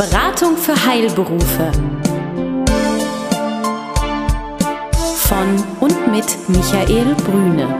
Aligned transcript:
Beratung 0.00 0.56
für 0.56 0.86
Heilberufe. 0.86 1.72
Von 5.16 5.62
und 5.80 6.10
mit 6.10 6.24
Michael 6.48 7.14
Brüne. 7.16 7.78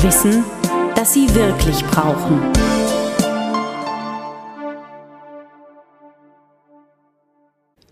Wissen, 0.00 0.44
das 0.94 1.12
Sie 1.12 1.34
wirklich 1.34 1.84
brauchen. 1.86 2.40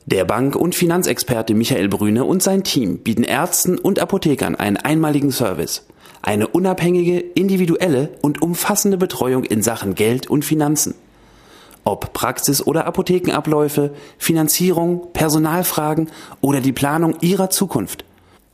Der 0.04 0.24
Bank- 0.24 0.54
und 0.54 0.76
Finanzexperte 0.76 1.54
Michael 1.54 1.88
Brüne 1.88 2.22
und 2.26 2.44
sein 2.44 2.62
Team 2.62 2.98
bieten 2.98 3.24
Ärzten 3.24 3.76
und 3.76 3.98
Apothekern 3.98 4.54
einen 4.54 4.76
einmaligen 4.76 5.32
Service. 5.32 5.84
Eine 6.22 6.46
unabhängige, 6.46 7.18
individuelle 7.18 8.10
und 8.22 8.40
umfassende 8.40 8.98
Betreuung 8.98 9.42
in 9.42 9.62
Sachen 9.62 9.96
Geld 9.96 10.30
und 10.30 10.44
Finanzen. 10.44 10.94
Ob 11.86 12.12
Praxis- 12.12 12.66
oder 12.66 12.84
Apothekenabläufe, 12.86 13.94
Finanzierung, 14.18 15.12
Personalfragen 15.12 16.10
oder 16.40 16.60
die 16.60 16.72
Planung 16.72 17.16
Ihrer 17.20 17.48
Zukunft. 17.48 18.04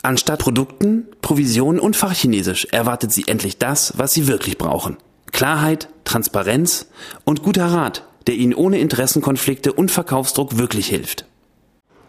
Anstatt 0.03 0.41
Produkten, 0.41 1.09
Provisionen 1.23 1.81
und 1.81 1.97
Fachchinesisch 1.97 2.67
erwartet 2.73 3.11
Sie 3.11 3.25
endlich 3.27 3.57
das, 3.57 3.95
was 3.97 4.13
Sie 4.13 4.27
wirklich 4.27 4.59
brauchen. 4.59 4.99
Klarheit, 5.33 5.89
Transparenz 6.05 6.89
und 7.25 7.43
guter 7.43 7.69
Rat, 7.69 8.05
der 8.27 8.35
Ihnen 8.35 8.53
ohne 8.53 8.79
Interessenkonflikte 8.81 9.73
und 9.73 9.91
Verkaufsdruck 9.91 10.59
wirklich 10.59 10.89
hilft. 10.89 11.25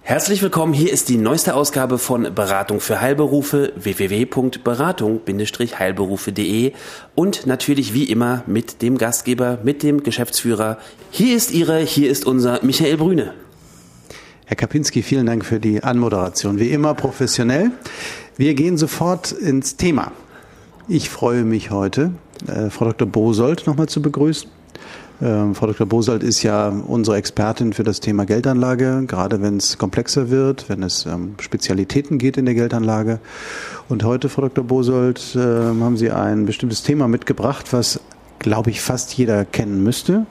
Herzlich 0.05 0.41
willkommen, 0.41 0.73
hier 0.73 0.91
ist 0.91 1.07
die 1.07 1.15
neueste 1.15 1.55
Ausgabe 1.55 1.97
von 1.97 2.35
Beratung 2.35 2.81
für 2.81 2.99
Heilberufe 2.99 3.71
www.beratung-heilberufe.de 3.77 6.73
und 7.15 7.45
natürlich 7.45 7.93
wie 7.93 8.03
immer 8.03 8.43
mit 8.45 8.81
dem 8.81 8.97
Gastgeber, 8.97 9.59
mit 9.63 9.81
dem 9.81 10.03
Geschäftsführer. 10.03 10.77
Hier 11.09 11.37
ist 11.37 11.53
Ihre, 11.53 11.79
hier 11.79 12.11
ist 12.11 12.25
unser 12.25 12.61
Michael 12.65 12.97
Brüne. 12.97 13.33
Herr 14.43 14.57
Kapinski, 14.57 15.03
vielen 15.03 15.25
Dank 15.25 15.45
für 15.45 15.61
die 15.61 15.81
Anmoderation. 15.81 16.59
Wie 16.59 16.71
immer 16.71 16.95
professionell. 16.95 17.71
Wir 18.35 18.55
gehen 18.55 18.77
sofort 18.77 19.31
ins 19.31 19.77
Thema. 19.77 20.11
Ich 20.89 21.09
freue 21.09 21.45
mich 21.45 21.71
heute, 21.71 22.11
äh, 22.47 22.69
Frau 22.69 22.91
Dr. 22.91 23.07
Bosold 23.07 23.65
nochmal 23.67 23.87
zu 23.87 24.01
begrüßen. 24.01 24.51
Ähm, 25.21 25.55
Frau 25.55 25.67
Dr. 25.67 25.87
Bosold 25.87 26.23
ist 26.23 26.43
ja 26.43 26.69
unsere 26.69 27.17
Expertin 27.17 27.73
für 27.73 27.83
das 27.83 27.99
Thema 27.99 28.25
Geldanlage, 28.25 29.03
gerade 29.07 29.41
wenn 29.41 29.57
es 29.57 29.77
komplexer 29.77 30.29
wird, 30.29 30.69
wenn 30.69 30.83
es 30.83 31.05
um 31.05 31.35
Spezialitäten 31.39 32.17
geht 32.17 32.37
in 32.37 32.45
der 32.45 32.55
Geldanlage. 32.55 33.19
Und 33.89 34.03
heute, 34.03 34.29
Frau 34.29 34.43
Dr. 34.43 34.63
Bosold, 34.63 35.35
äh, 35.35 35.39
haben 35.39 35.97
Sie 35.97 36.11
ein 36.11 36.45
bestimmtes 36.45 36.83
Thema 36.83 37.07
mitgebracht, 37.07 37.71
was, 37.71 37.99
glaube 38.39 38.69
ich, 38.69 38.81
fast 38.81 39.13
jeder 39.13 39.45
kennen 39.45 39.83
müsste, 39.83 40.25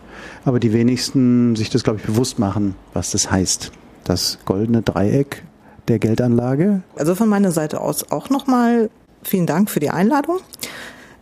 aber 0.45 0.59
die 0.59 0.73
wenigsten 0.73 1.57
sich 1.57 1.71
das, 1.71 1.85
glaube 1.85 2.01
ich, 2.01 2.07
bewusst 2.07 2.39
machen, 2.39 2.75
was 2.93 3.11
das 3.13 3.31
heißt. 3.31 3.73
Das 4.05 4.39
goldene 4.45 4.83
Dreieck 4.83 5.45
der 5.89 5.99
Geldanlage. 5.99 6.83
Also 6.97 7.15
von 7.15 7.29
meiner 7.29 7.53
Seite 7.53 7.81
aus 7.81 8.11
auch 8.11 8.31
nochmal 8.31 8.91
vielen 9.23 9.47
Dank 9.47 9.71
für 9.71 9.81
die 9.81 9.91
Einladung. 9.91 10.39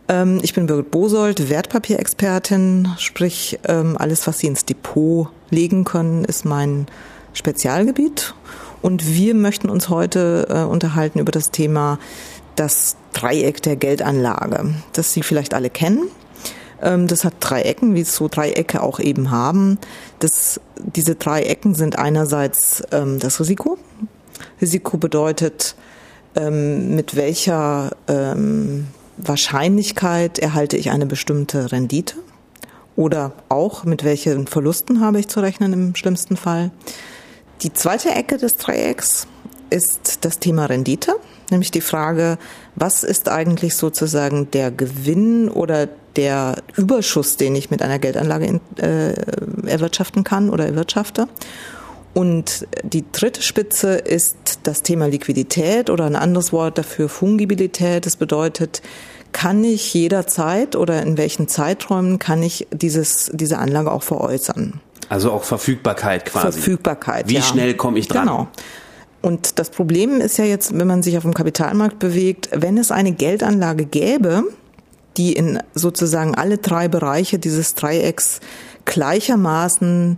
Ähm, 0.07 0.39
ich 0.41 0.53
bin 0.53 0.67
Birgit 0.67 0.91
Bosold, 0.91 1.49
Wertpapierexpertin, 1.49 2.89
sprich 2.97 3.59
ähm, 3.67 3.97
alles, 3.97 4.27
was 4.27 4.39
Sie 4.39 4.47
ins 4.47 4.65
Depot 4.65 5.27
legen 5.49 5.83
können, 5.83 6.25
ist 6.25 6.45
mein 6.45 6.87
Spezialgebiet. 7.33 8.33
Und 8.81 9.13
wir 9.13 9.35
möchten 9.35 9.69
uns 9.69 9.89
heute 9.89 10.47
äh, 10.49 10.63
unterhalten 10.63 11.19
über 11.19 11.31
das 11.31 11.51
Thema 11.51 11.99
das 12.55 12.95
Dreieck 13.13 13.61
der 13.61 13.75
Geldanlage, 13.75 14.73
das 14.93 15.13
Sie 15.13 15.23
vielleicht 15.23 15.53
alle 15.53 15.69
kennen. 15.69 16.07
Ähm, 16.81 17.07
das 17.07 17.23
hat 17.23 17.35
drei 17.39 17.61
Ecken, 17.61 17.93
wie 17.95 18.01
es 18.01 18.15
so 18.15 18.27
Dreiecke 18.27 18.81
auch 18.81 18.99
eben 18.99 19.29
haben. 19.29 19.77
Das, 20.19 20.59
diese 20.77 21.15
drei 21.15 21.43
Ecken 21.43 21.75
sind 21.75 21.97
einerseits 21.97 22.83
das 22.89 23.39
Risiko. 23.39 23.77
Risiko 24.59 24.97
bedeutet, 24.97 25.75
mit 26.35 27.15
welcher 27.15 27.91
Wahrscheinlichkeit 29.23 30.39
erhalte 30.39 30.77
ich 30.77 30.89
eine 30.91 31.05
bestimmte 31.05 31.71
Rendite 31.71 32.15
oder 32.95 33.33
auch 33.49 33.83
mit 33.83 34.03
welchen 34.03 34.47
Verlusten 34.47 35.01
habe 35.01 35.19
ich 35.19 35.27
zu 35.27 35.39
rechnen 35.39 35.73
im 35.73 35.95
schlimmsten 35.95 36.37
Fall. 36.37 36.71
Die 37.61 37.73
zweite 37.73 38.09
Ecke 38.09 38.37
des 38.37 38.57
Dreiecks 38.57 39.27
ist 39.69 40.25
das 40.25 40.39
Thema 40.39 40.65
Rendite, 40.65 41.15
nämlich 41.49 41.71
die 41.71 41.81
Frage, 41.81 42.37
was 42.75 43.03
ist 43.03 43.29
eigentlich 43.29 43.75
sozusagen 43.75 44.51
der 44.51 44.71
Gewinn 44.71 45.49
oder 45.49 45.87
der 46.15 46.57
Überschuss, 46.75 47.37
den 47.37 47.55
ich 47.55 47.71
mit 47.71 47.81
einer 47.81 47.99
Geldanlage 47.99 48.45
in, 48.45 48.61
äh, 48.77 49.13
erwirtschaften 49.67 50.23
kann 50.23 50.49
oder 50.49 50.65
erwirtschafte. 50.65 51.27
Und 52.13 52.67
die 52.83 53.05
dritte 53.11 53.41
Spitze 53.41 53.93
ist 53.93 54.59
das 54.63 54.83
Thema 54.83 55.07
Liquidität 55.07 55.89
oder 55.89 56.05
ein 56.05 56.15
anderes 56.15 56.51
Wort 56.51 56.77
dafür 56.77 57.07
Fungibilität. 57.07 58.05
Das 58.05 58.17
bedeutet, 58.17 58.81
kann 59.31 59.63
ich 59.63 59.93
jederzeit 59.93 60.75
oder 60.75 61.01
in 61.01 61.17
welchen 61.17 61.47
Zeiträumen 61.47 62.19
kann 62.19 62.43
ich 62.43 62.67
dieses, 62.71 63.31
diese 63.33 63.59
Anlage 63.59 63.91
auch 63.91 64.03
veräußern? 64.03 64.81
Also 65.07 65.31
auch 65.31 65.43
Verfügbarkeit 65.43 66.25
quasi. 66.25 66.59
Verfügbarkeit. 66.59 67.29
Wie 67.29 67.35
ja. 67.35 67.41
schnell 67.41 67.75
komme 67.75 67.99
ich 67.99 68.07
dran? 68.07 68.27
Genau. 68.27 68.47
Und 69.21 69.59
das 69.59 69.69
Problem 69.69 70.19
ist 70.19 70.37
ja 70.37 70.45
jetzt, 70.45 70.77
wenn 70.77 70.87
man 70.87 71.03
sich 71.03 71.15
auf 71.15 71.23
dem 71.23 71.33
Kapitalmarkt 71.33 71.99
bewegt, 71.99 72.49
wenn 72.53 72.77
es 72.77 72.91
eine 72.91 73.11
Geldanlage 73.11 73.85
gäbe, 73.85 74.43
die 75.17 75.33
in 75.33 75.59
sozusagen 75.73 76.35
alle 76.35 76.57
drei 76.57 76.87
Bereiche 76.87 77.37
dieses 77.37 77.75
Dreiecks 77.75 78.39
gleichermaßen 78.85 80.17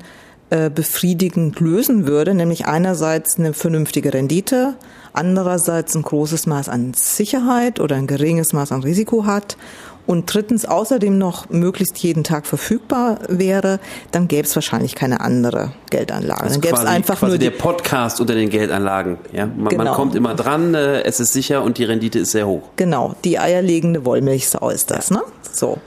äh, 0.53 0.69
befriedigend 0.69 1.59
lösen 1.59 2.05
würde, 2.05 2.35
nämlich 2.35 2.67
einerseits 2.67 3.39
eine 3.39 3.53
vernünftige 3.53 4.13
Rendite, 4.13 4.75
andererseits 5.11 5.95
ein 5.95 6.03
großes 6.03 6.45
Maß 6.45 6.69
an 6.69 6.93
Sicherheit 6.93 7.79
oder 7.79 7.95
ein 7.95 8.05
geringes 8.05 8.53
Maß 8.53 8.71
an 8.71 8.83
Risiko 8.83 9.25
hat 9.25 9.57
und 10.05 10.31
drittens 10.31 10.65
außerdem 10.65 11.17
noch 11.17 11.49
möglichst 11.49 11.97
jeden 11.99 12.23
Tag 12.23 12.45
verfügbar 12.45 13.17
wäre, 13.29 13.79
dann 14.11 14.27
gäbe 14.27 14.47
es 14.47 14.53
wahrscheinlich 14.53 14.93
keine 14.93 15.21
andere 15.21 15.71
Geldanlage. 15.89 16.41
Also 16.41 16.53
dann 16.55 16.61
gäbe 16.61 16.75
es 16.75 16.85
einfach 16.85 17.17
quasi 17.17 17.31
nur 17.31 17.37
der 17.39 17.49
Podcast 17.49 18.21
unter 18.21 18.35
den 18.35 18.51
Geldanlagen. 18.51 19.17
Ja? 19.31 19.47
Man, 19.47 19.69
Genau. 19.69 19.83
man 19.85 19.93
kommt 19.95 20.13
immer 20.13 20.35
dran, 20.35 20.75
äh, 20.75 21.01
es 21.01 21.19
ist 21.19 21.33
sicher 21.33 21.63
und 21.63 21.79
die 21.79 21.85
Rendite 21.85 22.19
ist 22.19 22.29
sehr 22.31 22.45
hoch. 22.45 22.61
Genau, 22.75 23.15
die 23.23 23.39
eierlegende 23.39 24.05
Wollmilchsau 24.05 24.69
ist 24.69 24.91
das, 24.91 25.09
ne? 25.09 25.23
So. 25.51 25.79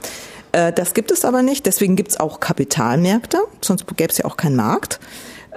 Äh, 0.51 0.71
Das 0.73 0.93
gibt 0.93 1.11
es 1.11 1.25
aber 1.25 1.41
nicht, 1.41 1.65
deswegen 1.65 1.95
gibt 1.95 2.11
es 2.11 2.19
auch 2.19 2.39
Kapitalmärkte, 2.39 3.39
sonst 3.61 3.85
gäbe 3.97 4.11
es 4.11 4.17
ja 4.17 4.25
auch 4.25 4.37
keinen 4.37 4.55
Markt. 4.55 4.99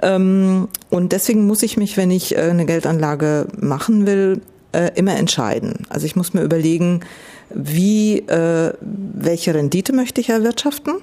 Ähm, 0.01 0.67
Und 0.89 1.11
deswegen 1.11 1.45
muss 1.47 1.63
ich 1.63 1.77
mich, 1.77 1.97
wenn 1.97 2.11
ich 2.11 2.35
äh, 2.35 2.41
eine 2.41 2.65
Geldanlage 2.65 3.47
machen 3.59 4.05
will, 4.05 4.41
äh, 4.71 4.91
immer 4.95 5.15
entscheiden. 5.15 5.85
Also 5.89 6.05
ich 6.05 6.15
muss 6.15 6.33
mir 6.33 6.41
überlegen, 6.43 7.01
wie, 7.53 8.23
welche 8.29 9.53
Rendite 9.53 9.91
möchte 9.91 10.21
ich 10.21 10.29
erwirtschaften? 10.29 10.93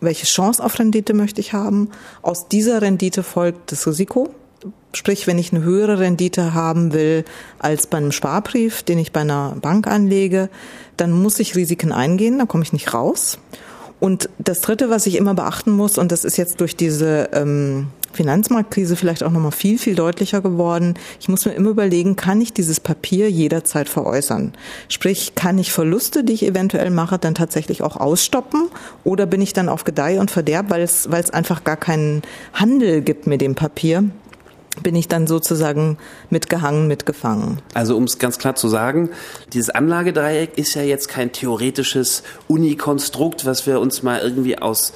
Welche 0.00 0.24
Chance 0.24 0.62
auf 0.62 0.78
Rendite 0.78 1.14
möchte 1.14 1.40
ich 1.40 1.52
haben? 1.52 1.90
Aus 2.22 2.46
dieser 2.46 2.80
Rendite 2.80 3.24
folgt 3.24 3.72
das 3.72 3.88
Risiko. 3.88 4.30
Sprich, 4.92 5.26
wenn 5.26 5.38
ich 5.38 5.52
eine 5.52 5.62
höhere 5.62 6.00
Rendite 6.00 6.52
haben 6.52 6.92
will 6.92 7.24
als 7.58 7.86
bei 7.86 7.98
einem 7.98 8.12
Sparbrief, 8.12 8.82
den 8.82 8.98
ich 8.98 9.12
bei 9.12 9.20
einer 9.20 9.56
Bank 9.60 9.86
anlege, 9.86 10.50
dann 10.96 11.12
muss 11.12 11.38
ich 11.38 11.54
Risiken 11.54 11.92
eingehen, 11.92 12.38
da 12.38 12.46
komme 12.46 12.64
ich 12.64 12.72
nicht 12.72 12.92
raus. 12.92 13.38
Und 14.00 14.28
das 14.38 14.62
Dritte, 14.62 14.90
was 14.90 15.06
ich 15.06 15.16
immer 15.16 15.34
beachten 15.34 15.70
muss, 15.70 15.98
und 15.98 16.10
das 16.10 16.24
ist 16.24 16.38
jetzt 16.38 16.60
durch 16.60 16.74
diese 16.74 17.28
ähm, 17.32 17.88
Finanzmarktkrise 18.12 18.96
vielleicht 18.96 19.22
auch 19.22 19.30
nochmal 19.30 19.52
viel, 19.52 19.78
viel 19.78 19.94
deutlicher 19.94 20.40
geworden, 20.40 20.94
ich 21.20 21.28
muss 21.28 21.44
mir 21.44 21.52
immer 21.52 21.70
überlegen, 21.70 22.16
kann 22.16 22.40
ich 22.40 22.52
dieses 22.52 22.80
Papier 22.80 23.30
jederzeit 23.30 23.88
veräußern? 23.88 24.52
Sprich, 24.88 25.34
kann 25.34 25.58
ich 25.58 25.70
Verluste, 25.72 26.24
die 26.24 26.32
ich 26.32 26.46
eventuell 26.46 26.90
mache, 26.90 27.18
dann 27.18 27.34
tatsächlich 27.34 27.82
auch 27.82 27.96
ausstoppen? 27.96 28.68
Oder 29.04 29.26
bin 29.26 29.42
ich 29.42 29.52
dann 29.52 29.68
auf 29.68 29.84
Gedeih 29.84 30.18
und 30.18 30.30
Verderb, 30.30 30.70
weil 30.70 30.82
es, 30.82 31.10
weil 31.10 31.22
es 31.22 31.30
einfach 31.30 31.62
gar 31.62 31.76
keinen 31.76 32.22
Handel 32.54 33.02
gibt 33.02 33.26
mit 33.26 33.40
dem 33.40 33.54
Papier? 33.54 34.04
Bin 34.82 34.94
ich 34.94 35.08
dann 35.08 35.26
sozusagen 35.26 35.98
mitgehangen, 36.30 36.86
mitgefangen. 36.86 37.60
Also 37.74 37.96
um 37.96 38.04
es 38.04 38.18
ganz 38.18 38.38
klar 38.38 38.54
zu 38.54 38.68
sagen, 38.68 39.10
dieses 39.52 39.70
Anlagedreieck 39.70 40.56
ist 40.56 40.74
ja 40.74 40.82
jetzt 40.82 41.08
kein 41.08 41.32
theoretisches 41.32 42.22
Unikonstrukt, 42.48 43.46
was 43.46 43.66
wir 43.66 43.80
uns 43.80 44.02
mal 44.02 44.20
irgendwie 44.20 44.58
aus 44.58 44.92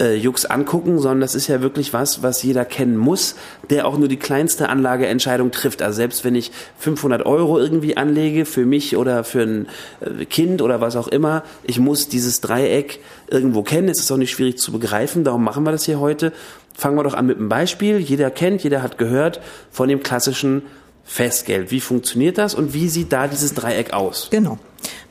äh, 0.00 0.16
Jux 0.16 0.44
angucken, 0.44 0.98
sondern 0.98 1.20
das 1.20 1.34
ist 1.34 1.46
ja 1.46 1.60
wirklich 1.60 1.92
was, 1.92 2.22
was 2.22 2.42
jeder 2.42 2.64
kennen 2.64 2.96
muss, 2.96 3.36
der 3.70 3.86
auch 3.86 3.96
nur 3.96 4.08
die 4.08 4.16
kleinste 4.16 4.68
Anlageentscheidung 4.68 5.50
trifft. 5.52 5.82
Also 5.82 5.96
selbst 5.96 6.24
wenn 6.24 6.34
ich 6.34 6.50
500 6.78 7.24
Euro 7.24 7.58
irgendwie 7.58 7.96
anlege 7.96 8.44
für 8.44 8.66
mich 8.66 8.96
oder 8.96 9.24
für 9.24 9.42
ein 9.42 9.68
äh, 10.00 10.24
Kind 10.24 10.62
oder 10.62 10.80
was 10.80 10.96
auch 10.96 11.08
immer, 11.08 11.44
ich 11.62 11.78
muss 11.78 12.08
dieses 12.08 12.40
Dreieck 12.40 13.00
irgendwo 13.28 13.62
kennen. 13.62 13.88
Es 13.88 14.00
ist 14.00 14.10
auch 14.10 14.16
nicht 14.16 14.32
schwierig 14.32 14.58
zu 14.58 14.72
begreifen, 14.72 15.24
darum 15.24 15.44
machen 15.44 15.64
wir 15.64 15.72
das 15.72 15.84
hier 15.84 16.00
heute. 16.00 16.32
Fangen 16.74 16.96
wir 16.96 17.04
doch 17.04 17.14
an 17.14 17.26
mit 17.26 17.38
einem 17.38 17.48
Beispiel. 17.48 17.98
Jeder 17.98 18.30
kennt, 18.30 18.62
jeder 18.62 18.82
hat 18.82 18.98
gehört 18.98 19.40
von 19.70 19.88
dem 19.88 20.02
klassischen 20.02 20.62
Festgeld. 21.04 21.70
Wie 21.70 21.80
funktioniert 21.80 22.38
das 22.38 22.54
und 22.54 22.74
wie 22.74 22.88
sieht 22.88 23.12
da 23.12 23.28
dieses 23.28 23.54
Dreieck 23.54 23.92
aus? 23.92 24.28
Genau. 24.30 24.58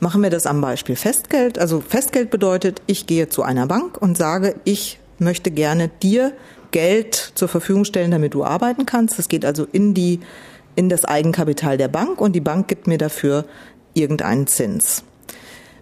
Machen 0.00 0.22
wir 0.22 0.30
das 0.30 0.46
am 0.46 0.60
Beispiel 0.60 0.96
Festgeld. 0.96 1.58
Also 1.58 1.80
Festgeld 1.80 2.30
bedeutet, 2.30 2.82
ich 2.86 3.06
gehe 3.06 3.28
zu 3.28 3.42
einer 3.42 3.66
Bank 3.66 4.00
und 4.00 4.16
sage, 4.16 4.56
ich 4.64 4.98
möchte 5.18 5.50
gerne 5.50 5.88
dir 6.02 6.32
Geld 6.70 7.32
zur 7.34 7.48
Verfügung 7.48 7.84
stellen, 7.84 8.10
damit 8.10 8.34
du 8.34 8.44
arbeiten 8.44 8.86
kannst. 8.86 9.18
Das 9.18 9.28
geht 9.28 9.44
also 9.44 9.66
in 9.70 9.94
die, 9.94 10.20
in 10.74 10.88
das 10.88 11.04
Eigenkapital 11.04 11.78
der 11.78 11.88
Bank 11.88 12.20
und 12.20 12.32
die 12.34 12.40
Bank 12.40 12.68
gibt 12.68 12.86
mir 12.86 12.98
dafür 12.98 13.44
irgendeinen 13.94 14.46
Zins. 14.46 15.04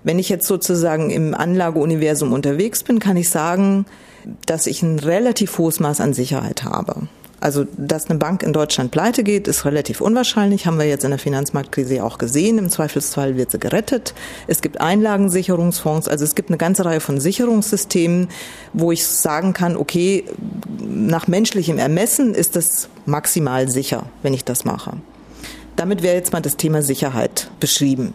Wenn 0.05 0.19
ich 0.19 0.29
jetzt 0.29 0.47
sozusagen 0.47 1.11
im 1.11 1.35
Anlageuniversum 1.35 2.33
unterwegs 2.33 2.83
bin, 2.83 2.99
kann 2.99 3.17
ich 3.17 3.31
sagen, 3.31 3.87
dass 4.47 4.67
ich 4.67 4.83
ein 4.83 4.99
relativ 4.99 5.59
hohes 5.59 5.81
Maß 5.81 6.01
an 6.01 6.13
Sicherheit 6.13 6.65
habe. 6.65 7.09
Also, 7.43 7.67
dass 7.77 8.09
eine 8.09 8.21
Bank 8.21 8.45
in 8.45 8.53
Deutschland 8.53 8.93
pleite 8.93 9.25
geht, 9.25 9.49
ist 9.49 9.65
relativ 9.65 10.01
unwahrscheinlich. 10.01 10.67
Haben 10.67 10.79
wir 10.79 10.87
jetzt 10.87 11.03
in 11.03 11.11
der 11.11 11.19
Finanzmarktkrise 11.19 12.05
auch 12.05 12.19
gesehen. 12.19 12.57
Im 12.57 12.71
Zweifelsfall 12.71 13.37
wird 13.37 13.51
sie 13.51 13.59
gerettet. 13.59 14.15
Es 14.47 14.61
gibt 14.61 14.81
Einlagensicherungsfonds. 14.81 16.07
Also 16.07 16.25
es 16.25 16.37
gibt 16.37 16.51
eine 16.51 16.57
ganze 16.57 16.85
Reihe 16.85 17.01
von 17.01 17.19
Sicherungssystemen, 17.19 18.29
wo 18.75 18.93
ich 18.93 19.05
sagen 19.05 19.55
kann, 19.55 19.77
okay, 19.77 20.23
nach 20.79 21.27
menschlichem 21.27 21.79
Ermessen 21.79 22.33
ist 22.33 22.55
das 22.55 22.89
maximal 23.07 23.69
sicher, 23.69 24.07
wenn 24.23 24.35
ich 24.35 24.45
das 24.45 24.65
mache. 24.65 24.93
Damit 25.75 26.05
wäre 26.05 26.15
jetzt 26.15 26.33
mal 26.33 26.43
das 26.43 26.57
Thema 26.57 26.81
Sicherheit 26.81 27.51
beschrieben. 27.59 28.15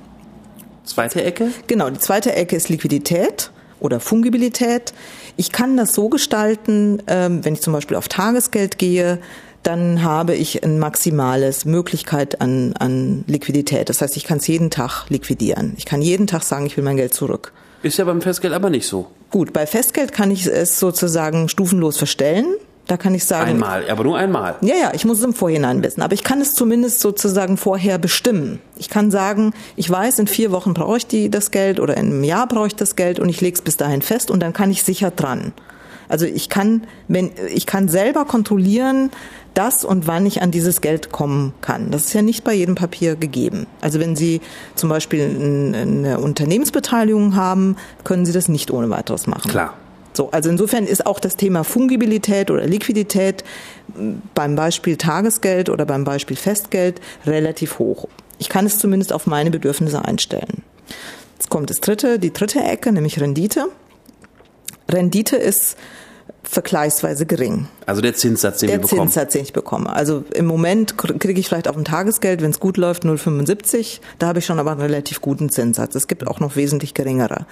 Zweite 0.88 1.24
Ecke? 1.24 1.52
Genau, 1.68 1.90
die 1.90 2.00
zweite 2.00 2.34
Ecke 2.34 2.56
ist 2.56 2.70
Liquidität 2.70 3.52
oder 3.80 4.00
Fungibilität. 4.00 4.94
Ich 5.36 5.52
kann 5.52 5.78
das 5.78 5.94
so 5.94 6.10
gestalten, 6.10 7.04
ähm, 7.08 7.46
wenn 7.46 7.54
ich 7.54 7.62
zum 7.62 7.74
Beispiel 7.74 7.98
auf 7.98 8.08
Tagesgeld 8.08 8.78
gehe, 8.78 9.20
dann 9.64 10.02
habe 10.02 10.34
ich 10.34 10.64
ein 10.64 10.80
maximales 10.80 11.66
Möglichkeit 11.66 12.40
an, 12.40 12.74
an 12.80 13.26
Liquidität. 13.28 13.90
Das 13.90 14.02
heißt, 14.02 14.16
ich 14.16 14.24
kann 14.24 14.38
es 14.38 14.48
jeden 14.48 14.70
Tag 14.70 15.06
liquidieren. 15.10 15.74
Ich 15.78 15.86
kann 15.86 16.02
jeden 16.02 16.26
Tag 16.26 16.44
sagen, 16.44 16.66
ich 16.66 16.78
will 16.78 16.84
mein 16.84 16.96
Geld 16.96 17.14
zurück. 17.14 17.52
Ist 17.84 17.98
ja 17.98 18.06
beim 18.06 18.22
Festgeld 18.22 18.54
aber 18.54 18.70
nicht 18.70 18.88
so. 18.88 19.08
Gut, 19.30 19.54
bei 19.54 19.68
Festgeld 19.68 20.14
kann 20.14 20.32
ich 20.32 20.46
es 20.48 20.80
sozusagen 20.80 21.50
stufenlos 21.50 21.98
verstellen. 21.98 22.46
Da 22.88 22.96
kann 22.96 23.14
ich 23.14 23.26
sagen. 23.26 23.50
Einmal, 23.50 23.90
aber 23.90 24.04
nur 24.04 24.18
einmal. 24.18 24.56
Ja, 24.62 24.76
ja, 24.76 24.92
ich 24.94 25.04
muss 25.04 25.20
es 25.20 25.24
im 25.26 25.34
Vorhinein 25.34 25.84
wissen. 25.84 26.02
Aber 26.02 26.14
ich 26.14 26.24
kann 26.24 26.40
es 26.40 26.54
zumindest 26.54 27.02
sozusagen 27.02 27.58
vorher 27.58 27.98
bestimmen. 27.98 28.60
Ich 28.78 28.90
kann 28.90 29.12
sagen, 29.12 29.54
ich 29.76 29.90
weiß, 29.90 30.20
in 30.20 30.28
vier 30.28 30.52
Wochen 30.52 30.74
brauche 30.74 30.98
ich 30.98 31.08
die, 31.08 31.30
das 31.30 31.52
Geld 31.52 31.82
oder 31.82 31.98
in 31.98 32.08
einem 32.08 32.24
Jahr 32.24 32.48
brauche 32.48 32.68
ich 32.68 32.76
das 32.76 32.96
Geld 32.96 33.20
und 33.20 33.28
ich 33.28 33.42
lege 33.42 33.56
es 33.56 33.62
bis 33.62 33.76
dahin 33.76 34.02
fest 34.02 34.32
und 34.32 34.42
dann 34.42 34.54
kann 34.54 34.72
ich 34.72 34.84
sicher 34.84 35.12
dran. 35.12 35.52
Also 36.10 36.26
ich 36.26 36.48
kann, 36.48 36.88
wenn, 37.10 37.32
ich 37.54 37.66
kann 37.66 37.90
selber 37.90 38.24
kontrollieren, 38.24 39.12
das 39.54 39.84
und 39.84 40.08
wann 40.08 40.26
ich 40.26 40.42
an 40.42 40.52
dieses 40.52 40.82
Geld 40.82 41.12
kommen 41.12 41.54
kann. 41.62 41.92
Das 41.92 42.06
ist 42.06 42.14
ja 42.14 42.22
nicht 42.22 42.44
bei 42.44 42.54
jedem 42.54 42.76
Papier 42.76 43.16
gegeben. 43.16 43.66
Also 43.82 44.00
wenn 44.00 44.16
Sie 44.16 44.40
zum 44.76 44.90
Beispiel 44.90 45.24
eine 45.24 46.20
Unternehmensbeteiligung 46.20 47.36
haben, 47.36 47.76
können 48.04 48.26
Sie 48.26 48.34
das 48.34 48.50
nicht 48.50 48.72
ohne 48.72 48.90
weiteres 48.90 49.26
machen. 49.26 49.50
Klar. 49.50 49.74
So, 50.18 50.32
also 50.32 50.50
insofern 50.50 50.86
ist 50.86 51.06
auch 51.06 51.20
das 51.20 51.38
Thema 51.38 51.64
Fungibilität 51.64 52.50
oder 52.50 52.66
Liquidität 52.66 53.44
beim 54.34 54.56
Beispiel 54.56 54.98
Tagesgeld 54.98 55.70
oder 55.70 55.86
beim 55.86 56.04
Beispiel 56.04 56.36
Festgeld 56.36 57.00
relativ 57.26 57.78
hoch. 57.78 58.08
Ich 58.40 58.50
kann 58.50 58.66
es 58.66 58.80
zumindest 58.80 59.14
auf 59.14 59.28
meine 59.28 59.52
Bedürfnisse 59.52 60.04
einstellen. 60.04 60.64
Jetzt 61.38 61.50
kommt 61.50 61.70
das 61.70 61.82
dritte, 61.82 62.18
die 62.18 62.34
dritte 62.34 62.60
Ecke, 62.60 62.92
nämlich 62.92 63.22
Rendite. 63.22 63.68
Rendite 64.90 65.38
ist 65.38 65.78
vergleichsweise 66.42 67.26
gering. 67.26 67.68
Also 67.86 68.02
der 68.02 68.16
Zinssatz, 68.16 68.60
den 68.60 68.70
der 68.70 68.78
wir 68.78 68.82
bekommen. 68.82 69.02
Der 69.02 69.12
Zinssatz, 69.12 69.34
den 69.34 69.44
ich 69.44 69.54
bekomme. 69.54 69.94
Also 69.94 70.24
im 70.34 70.46
Moment 70.46 70.98
kriege 70.98 71.40
ich 71.40 71.48
vielleicht 71.48 71.68
auf 71.68 71.76
dem 71.76 71.86
Tagesgeld, 71.86 72.42
wenn 72.42 72.52
es 72.52 72.60
gut 72.60 72.78
läuft, 72.78 73.04
0,75. 73.04 74.00
Da 74.18 74.28
habe 74.28 74.40
ich 74.40 74.46
schon 74.46 74.58
aber 74.58 74.72
einen 74.72 74.82
relativ 74.82 75.22
guten 75.22 75.50
Zinssatz. 75.50 75.94
Es 75.94 76.08
gibt 76.08 76.26
auch 76.26 76.40
noch 76.40 76.56
wesentlich 76.56 76.96
geringere 76.96 77.46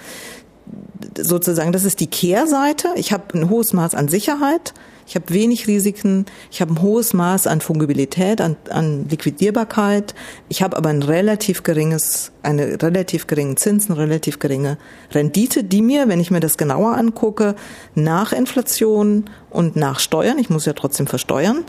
sozusagen, 1.18 1.72
das 1.72 1.84
ist 1.84 2.00
die 2.00 2.06
Kehrseite. 2.06 2.88
Ich 2.96 3.12
habe 3.12 3.38
ein 3.38 3.50
hohes 3.50 3.72
Maß 3.72 3.94
an 3.94 4.08
Sicherheit, 4.08 4.74
ich 5.06 5.14
habe 5.14 5.32
wenig 5.32 5.68
Risiken, 5.68 6.26
ich 6.50 6.60
habe 6.60 6.72
ein 6.72 6.82
hohes 6.82 7.14
Maß 7.14 7.46
an 7.46 7.60
Fungibilität, 7.60 8.40
an, 8.40 8.56
an 8.70 9.08
Liquidierbarkeit. 9.08 10.16
Ich 10.48 10.62
habe 10.62 10.76
aber 10.76 10.88
ein 10.88 11.02
relativ 11.02 11.62
geringes, 11.62 12.32
eine 12.42 12.82
relativ 12.82 13.28
geringen 13.28 13.56
Zins, 13.56 13.88
eine 13.88 13.98
relativ 13.98 14.40
geringe 14.40 14.78
Rendite, 15.12 15.62
die 15.62 15.80
mir, 15.80 16.08
wenn 16.08 16.18
ich 16.18 16.32
mir 16.32 16.40
das 16.40 16.56
genauer 16.56 16.96
angucke, 16.96 17.54
nach 17.94 18.32
Inflation 18.32 19.26
und 19.50 19.76
nach 19.76 20.00
Steuern, 20.00 20.38
ich 20.38 20.50
muss 20.50 20.66
ja 20.66 20.72
trotzdem 20.72 21.06
versteuern, 21.06 21.64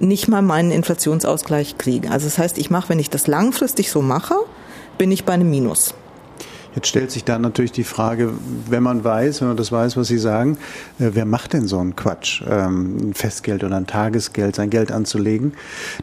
nicht 0.00 0.26
mal 0.26 0.42
meinen 0.42 0.72
Inflationsausgleich 0.72 1.78
kriege. 1.78 2.10
Also 2.10 2.26
das 2.26 2.38
heißt, 2.38 2.58
ich 2.58 2.70
mache, 2.70 2.88
wenn 2.88 2.98
ich 2.98 3.10
das 3.10 3.28
langfristig 3.28 3.92
so 3.92 4.02
mache, 4.02 4.34
bin 4.98 5.12
ich 5.12 5.24
bei 5.24 5.34
einem 5.34 5.50
Minus. 5.50 5.94
Jetzt 6.74 6.88
stellt 6.88 7.10
sich 7.10 7.24
da 7.24 7.38
natürlich 7.38 7.72
die 7.72 7.84
Frage, 7.84 8.32
wenn 8.68 8.82
man 8.82 9.04
weiß, 9.04 9.40
wenn 9.40 9.48
man 9.48 9.56
das 9.56 9.72
weiß, 9.72 9.96
was 9.96 10.08
Sie 10.08 10.18
sagen, 10.18 10.56
äh, 10.98 11.10
wer 11.12 11.26
macht 11.26 11.52
denn 11.52 11.66
so 11.66 11.78
einen 11.78 11.96
Quatsch, 11.96 12.42
ähm, 12.48 12.96
ein 13.10 13.14
Festgeld 13.14 13.62
oder 13.62 13.76
ein 13.76 13.86
Tagesgeld, 13.86 14.56
sein 14.56 14.70
Geld 14.70 14.90
anzulegen? 14.90 15.52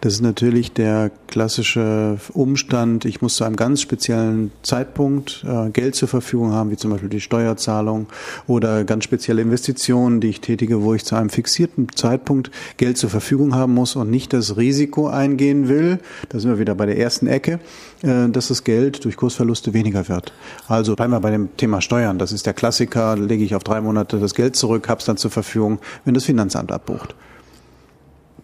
Das 0.01 0.13
ist 0.13 0.21
natürlich 0.21 0.71
der 0.73 1.09
klassische 1.27 2.17
Umstand, 2.33 3.05
ich 3.05 3.21
muss 3.21 3.35
zu 3.35 3.43
einem 3.43 3.55
ganz 3.55 3.81
speziellen 3.81 4.51
Zeitpunkt 4.61 5.43
äh, 5.47 5.69
Geld 5.71 5.95
zur 5.95 6.07
Verfügung 6.07 6.51
haben, 6.51 6.69
wie 6.69 6.77
zum 6.77 6.91
Beispiel 6.91 7.09
die 7.09 7.21
Steuerzahlung 7.21 8.07
oder 8.45 8.83
ganz 8.83 9.05
spezielle 9.05 9.41
Investitionen, 9.41 10.21
die 10.21 10.29
ich 10.29 10.41
tätige, 10.41 10.83
wo 10.83 10.93
ich 10.93 11.03
zu 11.03 11.15
einem 11.15 11.29
fixierten 11.29 11.87
Zeitpunkt 11.95 12.51
Geld 12.77 12.97
zur 12.97 13.09
Verfügung 13.09 13.55
haben 13.55 13.73
muss 13.73 13.95
und 13.95 14.11
nicht 14.11 14.33
das 14.33 14.57
Risiko 14.57 15.07
eingehen 15.07 15.67
will. 15.67 15.99
Da 16.29 16.39
sind 16.39 16.51
wir 16.51 16.59
wieder 16.59 16.75
bei 16.75 16.85
der 16.85 16.97
ersten 16.97 17.25
Ecke, 17.25 17.59
äh, 18.03 18.29
dass 18.29 18.49
das 18.49 18.63
Geld 18.63 19.03
durch 19.05 19.17
Kursverluste 19.17 19.73
weniger 19.73 20.07
wird. 20.07 20.31
Also 20.67 20.95
bleiben 20.95 21.13
wir 21.13 21.19
bei 21.19 21.31
dem 21.31 21.55
Thema 21.57 21.81
Steuern. 21.81 22.19
Das 22.19 22.31
ist 22.31 22.45
der 22.45 22.53
Klassiker. 22.53 23.17
Lege 23.17 23.43
ich 23.43 23.55
auf 23.55 23.63
drei 23.63 23.81
Monate 23.81 24.19
das 24.19 24.33
Geld 24.33 24.55
zurück, 24.55 24.89
habe 24.89 24.99
es 24.99 25.05
dann 25.05 25.17
zur 25.17 25.31
Verfügung, 25.31 25.79
wenn 26.05 26.13
das 26.13 26.25
Finanzamt 26.25 26.71
abbucht. 26.71 27.15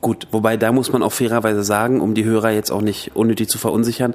Gut, 0.01 0.27
wobei 0.31 0.57
da 0.57 0.71
muss 0.71 0.91
man 0.91 1.01
auch 1.03 1.11
fairerweise 1.11 1.63
sagen, 1.63 2.01
um 2.01 2.13
die 2.13 2.25
Hörer 2.25 2.51
jetzt 2.51 2.71
auch 2.71 2.81
nicht 2.81 3.15
unnötig 3.15 3.49
zu 3.49 3.57
verunsichern, 3.57 4.13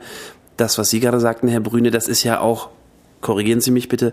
das, 0.56 0.78
was 0.78 0.90
Sie 0.90 1.00
gerade 1.00 1.20
sagten, 1.20 1.48
Herr 1.48 1.60
Brüne, 1.60 1.90
das 1.90 2.06
ist 2.06 2.22
ja 2.22 2.40
auch, 2.40 2.68
korrigieren 3.20 3.60
Sie 3.60 3.70
mich 3.70 3.88
bitte, 3.88 4.12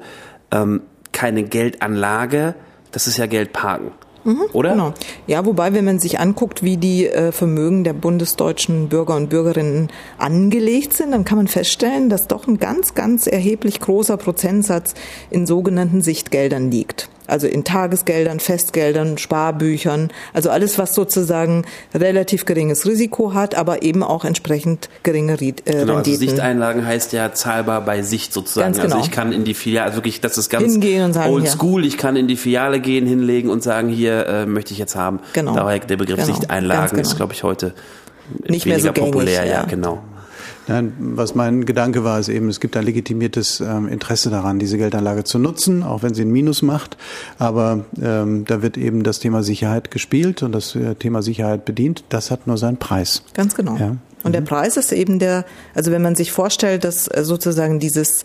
ähm, 0.51 0.81
keine 1.11 1.43
Geldanlage, 1.43 2.55
das 2.91 3.07
ist 3.07 3.17
ja 3.17 3.25
Geldparken. 3.25 3.91
Mhm, 4.27 4.43
oder? 4.51 4.71
Genau. 4.71 4.93
Ja, 5.25 5.45
wobei, 5.45 5.73
wenn 5.73 5.85
man 5.85 5.99
sich 5.99 6.19
anguckt, 6.19 6.61
wie 6.61 6.75
die 6.75 7.07
äh, 7.07 7.31
Vermögen 7.31 7.85
der 7.85 7.93
bundesdeutschen 7.93 8.89
Bürger 8.89 9.15
und 9.15 9.29
Bürgerinnen 9.29 9.89
angelegt 10.17 10.91
sind, 10.93 11.11
dann 11.11 11.23
kann 11.23 11.37
man 11.37 11.47
feststellen, 11.47 12.09
dass 12.09 12.27
doch 12.27 12.45
ein 12.45 12.57
ganz, 12.57 12.93
ganz 12.93 13.25
erheblich 13.25 13.79
großer 13.79 14.17
Prozentsatz 14.17 14.95
in 15.29 15.47
sogenannten 15.47 16.01
Sichtgeldern 16.01 16.69
liegt 16.69 17.09
also 17.27 17.47
in 17.47 17.63
Tagesgeldern, 17.63 18.39
Festgeldern, 18.39 19.17
Sparbüchern, 19.17 20.09
also 20.33 20.49
alles, 20.49 20.77
was 20.77 20.95
sozusagen 20.95 21.65
relativ 21.93 22.45
geringes 22.45 22.85
Risiko 22.85 23.33
hat, 23.33 23.55
aber 23.55 23.83
eben 23.83 24.03
auch 24.03 24.25
entsprechend 24.25 24.89
geringe 25.03 25.33
äh, 25.33 25.35
genau, 25.35 25.55
also 25.67 25.93
Renditen. 25.93 25.97
Also 25.97 26.19
Sichteinlagen 26.19 26.85
heißt 26.85 27.13
ja 27.13 27.33
zahlbar 27.33 27.81
bei 27.81 28.01
Sicht 28.01 28.33
sozusagen. 28.33 28.73
Ganz 28.73 28.81
genau. 28.81 28.95
Also 28.95 29.07
ich 29.07 29.11
kann 29.11 29.31
in 29.31 29.43
die 29.43 29.53
Filiale, 29.53 29.85
also 29.85 29.97
wirklich, 29.97 30.21
das 30.21 30.37
ist 30.37 30.49
ganz 30.49 30.77
old 31.27 31.47
school, 31.47 31.85
ich 31.85 31.97
kann 31.97 32.15
in 32.15 32.27
die 32.27 32.37
Filiale 32.37 32.79
gehen, 32.79 33.05
hinlegen 33.05 33.49
und 33.49 33.63
sagen, 33.63 33.89
hier 33.89 34.25
äh, 34.27 34.45
möchte 34.45 34.73
ich 34.73 34.79
jetzt 34.79 34.95
haben. 34.95 35.19
Genau. 35.33 35.55
Daher 35.55 35.79
der 35.79 35.97
Begriff 35.97 36.19
genau. 36.19 36.27
Sichteinlagen 36.27 36.97
genau. 36.97 37.01
ist, 37.01 37.15
glaube 37.15 37.33
ich, 37.33 37.43
heute 37.43 37.73
nicht 38.47 38.65
mehr 38.65 38.79
so 38.79 38.91
gängig, 38.91 39.11
populär, 39.11 39.45
ja, 39.45 39.53
ja 39.53 39.63
genau. 39.63 40.03
Nein, 40.67 40.93
was 40.99 41.33
mein 41.33 41.65
Gedanke 41.65 42.03
war, 42.03 42.19
ist 42.19 42.29
eben, 42.29 42.49
es 42.49 42.59
gibt 42.59 42.75
ein 42.75 42.83
legitimiertes 42.83 43.61
ähm, 43.61 43.87
Interesse 43.87 44.29
daran, 44.29 44.59
diese 44.59 44.77
Geldanlage 44.77 45.23
zu 45.23 45.39
nutzen, 45.39 45.83
auch 45.83 46.03
wenn 46.03 46.13
sie 46.13 46.23
ein 46.23 46.31
Minus 46.31 46.61
macht. 46.61 46.97
Aber 47.39 47.85
ähm, 48.01 48.43
da 48.45 48.61
wird 48.61 48.77
eben 48.77 49.03
das 49.03 49.19
Thema 49.19 49.43
Sicherheit 49.43 49.91
gespielt 49.91 50.43
und 50.43 50.51
das 50.51 50.75
äh, 50.75 50.95
Thema 50.95 51.21
Sicherheit 51.21 51.65
bedient. 51.65 52.03
Das 52.09 52.31
hat 52.31 52.47
nur 52.47 52.57
seinen 52.57 52.77
Preis. 52.77 53.23
Ganz 53.33 53.55
genau. 53.55 53.77
Ja. 53.77 53.95
Und 54.23 54.33
der 54.33 54.41
mhm. 54.41 54.45
Preis 54.45 54.75
ist 54.75 54.91
eben 54.91 55.19
der, 55.19 55.45
also 55.73 55.91
wenn 55.91 56.01
man 56.01 56.15
sich 56.15 56.31
vorstellt, 56.31 56.83
dass 56.83 57.07
äh, 57.07 57.23
sozusagen 57.23 57.79
dieses 57.79 58.23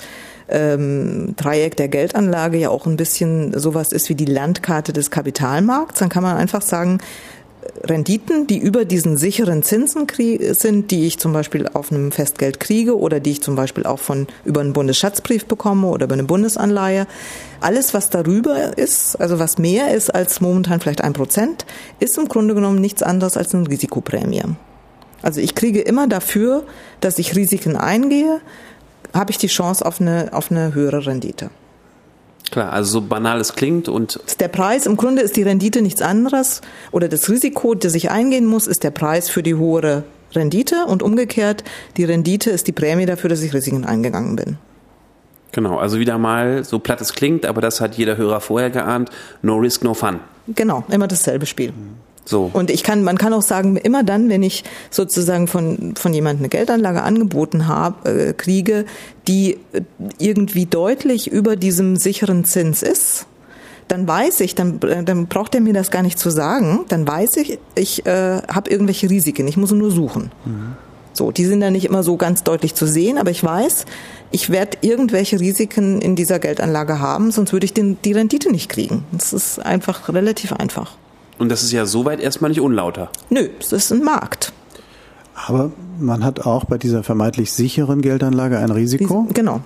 ähm, 0.49 1.34
Dreieck 1.37 1.76
der 1.76 1.88
Geldanlage 1.88 2.58
ja 2.58 2.70
auch 2.70 2.87
ein 2.87 2.96
bisschen 2.96 3.58
sowas 3.58 3.92
ist 3.92 4.08
wie 4.08 4.14
die 4.14 4.25
Landkarte 4.25 4.92
des 4.92 5.11
Kapitalmarkts, 5.11 6.00
dann 6.00 6.08
kann 6.08 6.22
man 6.22 6.37
einfach 6.37 6.62
sagen, 6.62 6.99
Renditen, 7.85 8.47
die 8.47 8.59
über 8.59 8.85
diesen 8.85 9.16
sicheren 9.16 9.62
Zinsen 9.62 10.07
sind, 10.52 10.90
die 10.90 11.07
ich 11.07 11.19
zum 11.19 11.33
Beispiel 11.33 11.69
auf 11.73 11.90
einem 11.90 12.12
Festgeld 12.12 12.61
kriege 12.61 12.99
oder 12.99 13.21
die 13.21 13.33
ich 13.33 13.42
zum 13.42 13.57
Beispiel 13.57 13.85
auch 13.85 13.99
von 13.99 14.26
über 14.45 14.61
einen 14.61 14.73
Bundesschatzbrief 14.73 15.47
bekomme 15.47 15.88
oder 15.88 16.04
über 16.04 16.14
eine 16.14 16.25
Bundesanleihe. 16.25 17.07
Alles, 17.61 17.95
was 17.95 18.11
darüber 18.11 18.76
ist, 18.76 19.21
also 19.21 19.38
was 19.38 19.59
mehr 19.59 19.95
ist 19.95 20.14
als 20.14 20.40
momentan 20.40 20.81
vielleicht 20.81 21.02
ein 21.02 21.12
Prozent, 21.12 21.66
ist 22.00 22.19
im 22.19 22.28
Grunde 22.28 22.54
genommen 22.54 22.81
nichts 22.81 23.02
anderes 23.02 23.37
als 23.37 23.54
eine 23.54 23.69
Risikoprämie. 23.69 24.42
Also 25.23 25.40
ich 25.40 25.54
kriege 25.54 25.81
immer 25.81 26.09
dafür, 26.09 26.64
dass 27.00 27.19
ich 27.19 27.37
Risiken 27.37 27.76
eingehe, 27.76 28.40
habe 29.14 29.31
ich 29.31 29.38
die 29.38 29.47
Chance 29.47 29.85
auf 29.85 30.00
eine, 30.00 30.31
auf 30.33 30.50
eine 30.50 30.75
höhere 30.75 31.07
Rendite. 31.07 31.50
Klar, 32.52 32.71
also 32.71 33.00
so 33.00 33.00
banal 33.00 33.40
es 33.40 33.54
klingt 33.54 33.88
und. 33.88 34.21
Der 34.38 34.49
Preis, 34.49 34.85
im 34.85 34.97
Grunde 34.97 35.23
ist 35.23 35.37
die 35.37 35.42
Rendite 35.42 35.80
nichts 35.80 36.02
anderes 36.02 36.61
oder 36.90 37.09
das 37.09 37.30
Risiko, 37.30 37.75
das 37.75 37.94
ich 37.94 38.11
eingehen 38.11 38.44
muss, 38.44 38.66
ist 38.66 38.85
der 38.85 38.90
Preis 38.90 39.30
für 39.30 39.42
die 39.42 39.54
hohe 39.54 40.04
Rendite 40.35 40.85
und 40.87 41.02
umgekehrt, 41.02 41.64
die 41.97 42.04
Rendite 42.04 42.50
ist 42.50 42.66
die 42.66 42.73
Prämie 42.73 43.06
dafür, 43.06 43.30
dass 43.30 43.42
ich 43.42 43.54
Risiken 43.54 43.87
eingegangen 43.87 44.37
bin. 44.37 44.59
Genau, 45.52 45.78
also 45.78 45.99
wieder 45.99 46.18
mal, 46.18 46.62
so 46.64 46.78
platt 46.78 47.00
es 47.00 47.14
klingt, 47.14 47.47
aber 47.47 47.62
das 47.62 47.80
hat 47.80 47.94
jeder 47.94 48.18
Hörer 48.18 48.40
vorher 48.42 48.68
geahnt, 48.68 49.09
no 49.40 49.56
risk, 49.56 49.82
no 49.82 49.94
fun. 49.94 50.21
Genau, 50.49 50.85
immer 50.90 51.09
dasselbe 51.09 51.47
Spiel. 51.47 51.73
So. 52.25 52.50
Und 52.52 52.71
ich 52.71 52.85
kann, 52.85 53.02
man 53.02 53.19
kann 53.19 53.33
auch 53.33 53.43
sagen, 53.43 53.76
immer 53.76 54.05
dann, 54.05 54.29
wenn 54.29 54.43
ich 54.43 54.64
sozusagen 54.91 55.49
von, 55.49 55.95
von 55.97 56.14
jemandem 56.14 56.43
eine 56.43 56.49
Geldanlage 56.49 57.02
angeboten 57.02 57.67
habe, 57.67 58.29
äh, 58.29 58.33
kriege, 58.33 58.85
die 59.26 59.59
irgendwie 60.19 60.67
deutlich 60.67 61.31
über 61.31 61.57
diesem 61.57 61.97
sicheren 61.97 62.45
Zins 62.45 62.83
ist, 62.83 63.26
dann 63.88 64.07
weiß 64.07 64.41
ich, 64.41 64.55
dann, 64.55 64.81
dann 64.81 65.26
braucht 65.26 65.55
er 65.55 65.61
mir 65.61 65.75
das 65.75 65.91
gar 65.91 66.02
nicht 66.02 66.19
zu 66.19 66.31
sagen, 66.31 66.85
dann 66.88 67.07
weiß 67.07 67.37
ich, 67.38 67.59
ich 67.75 68.07
äh, 68.07 68.41
habe 68.49 68.71
irgendwelche 68.71 69.11
Risiken, 69.11 69.47
ich 69.49 69.57
muss 69.57 69.73
nur 69.73 69.91
suchen. 69.91 70.31
Mhm. 70.45 70.76
So, 71.12 71.31
die 71.31 71.45
sind 71.45 71.61
dann 71.61 71.75
nicht 71.75 71.85
immer 71.85 72.02
so 72.02 72.17
ganz 72.17 72.43
deutlich 72.43 72.75
zu 72.75 72.87
sehen, 72.87 73.19
aber 73.19 73.31
ich 73.31 73.45
weiß, 73.45 73.85
ich 74.31 74.49
werde 74.49 74.79
irgendwelche 74.81 75.38
Risiken 75.41 76.00
in 76.00 76.17
dieser 76.17 76.38
Geldanlage 76.38 77.00
haben, 77.00 77.31
sonst 77.33 77.52
würde 77.52 77.67
ich 77.67 77.75
den, 77.75 77.99
die 78.02 78.12
Rendite 78.12 78.50
nicht 78.50 78.71
kriegen. 78.71 79.05
Das 79.12 79.35
ist 79.35 79.59
einfach 79.59 80.09
relativ 80.09 80.55
einfach. 80.55 80.97
Und 81.42 81.49
das 81.49 81.64
ist 81.64 81.72
ja 81.72 81.87
soweit 81.87 82.20
erstmal 82.20 82.50
nicht 82.50 82.61
unlauter. 82.61 83.11
Nö, 83.28 83.49
es 83.58 83.72
ist 83.72 83.90
ein 83.90 84.04
Markt. 84.04 84.52
Aber 85.34 85.72
man 85.99 86.25
hat 86.25 86.38
auch 86.38 86.66
bei 86.66 86.78
dieser 86.78 87.02
vermeintlich 87.02 87.52
sicheren 87.52 88.00
Geldanlage 88.00 88.58
ein 88.58 88.70
Risiko. 88.70 89.26
Genau. 89.34 89.61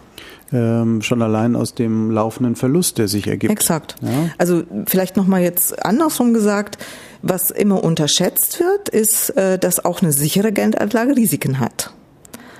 Ähm, 0.54 1.02
schon 1.02 1.20
allein 1.20 1.54
aus 1.54 1.74
dem 1.74 2.10
laufenden 2.10 2.56
Verlust, 2.56 2.96
der 2.96 3.08
sich 3.08 3.26
ergibt. 3.26 3.52
Exakt. 3.52 3.96
Ja? 4.00 4.30
Also 4.38 4.62
vielleicht 4.86 5.18
nochmal 5.18 5.42
jetzt 5.42 5.84
andersrum 5.84 6.32
gesagt, 6.32 6.78
was 7.20 7.50
immer 7.50 7.84
unterschätzt 7.84 8.58
wird, 8.58 8.88
ist, 8.88 9.36
äh, 9.36 9.58
dass 9.58 9.84
auch 9.84 10.00
eine 10.00 10.12
sichere 10.12 10.52
Geldanlage 10.52 11.14
Risiken 11.14 11.60
hat. 11.60 11.92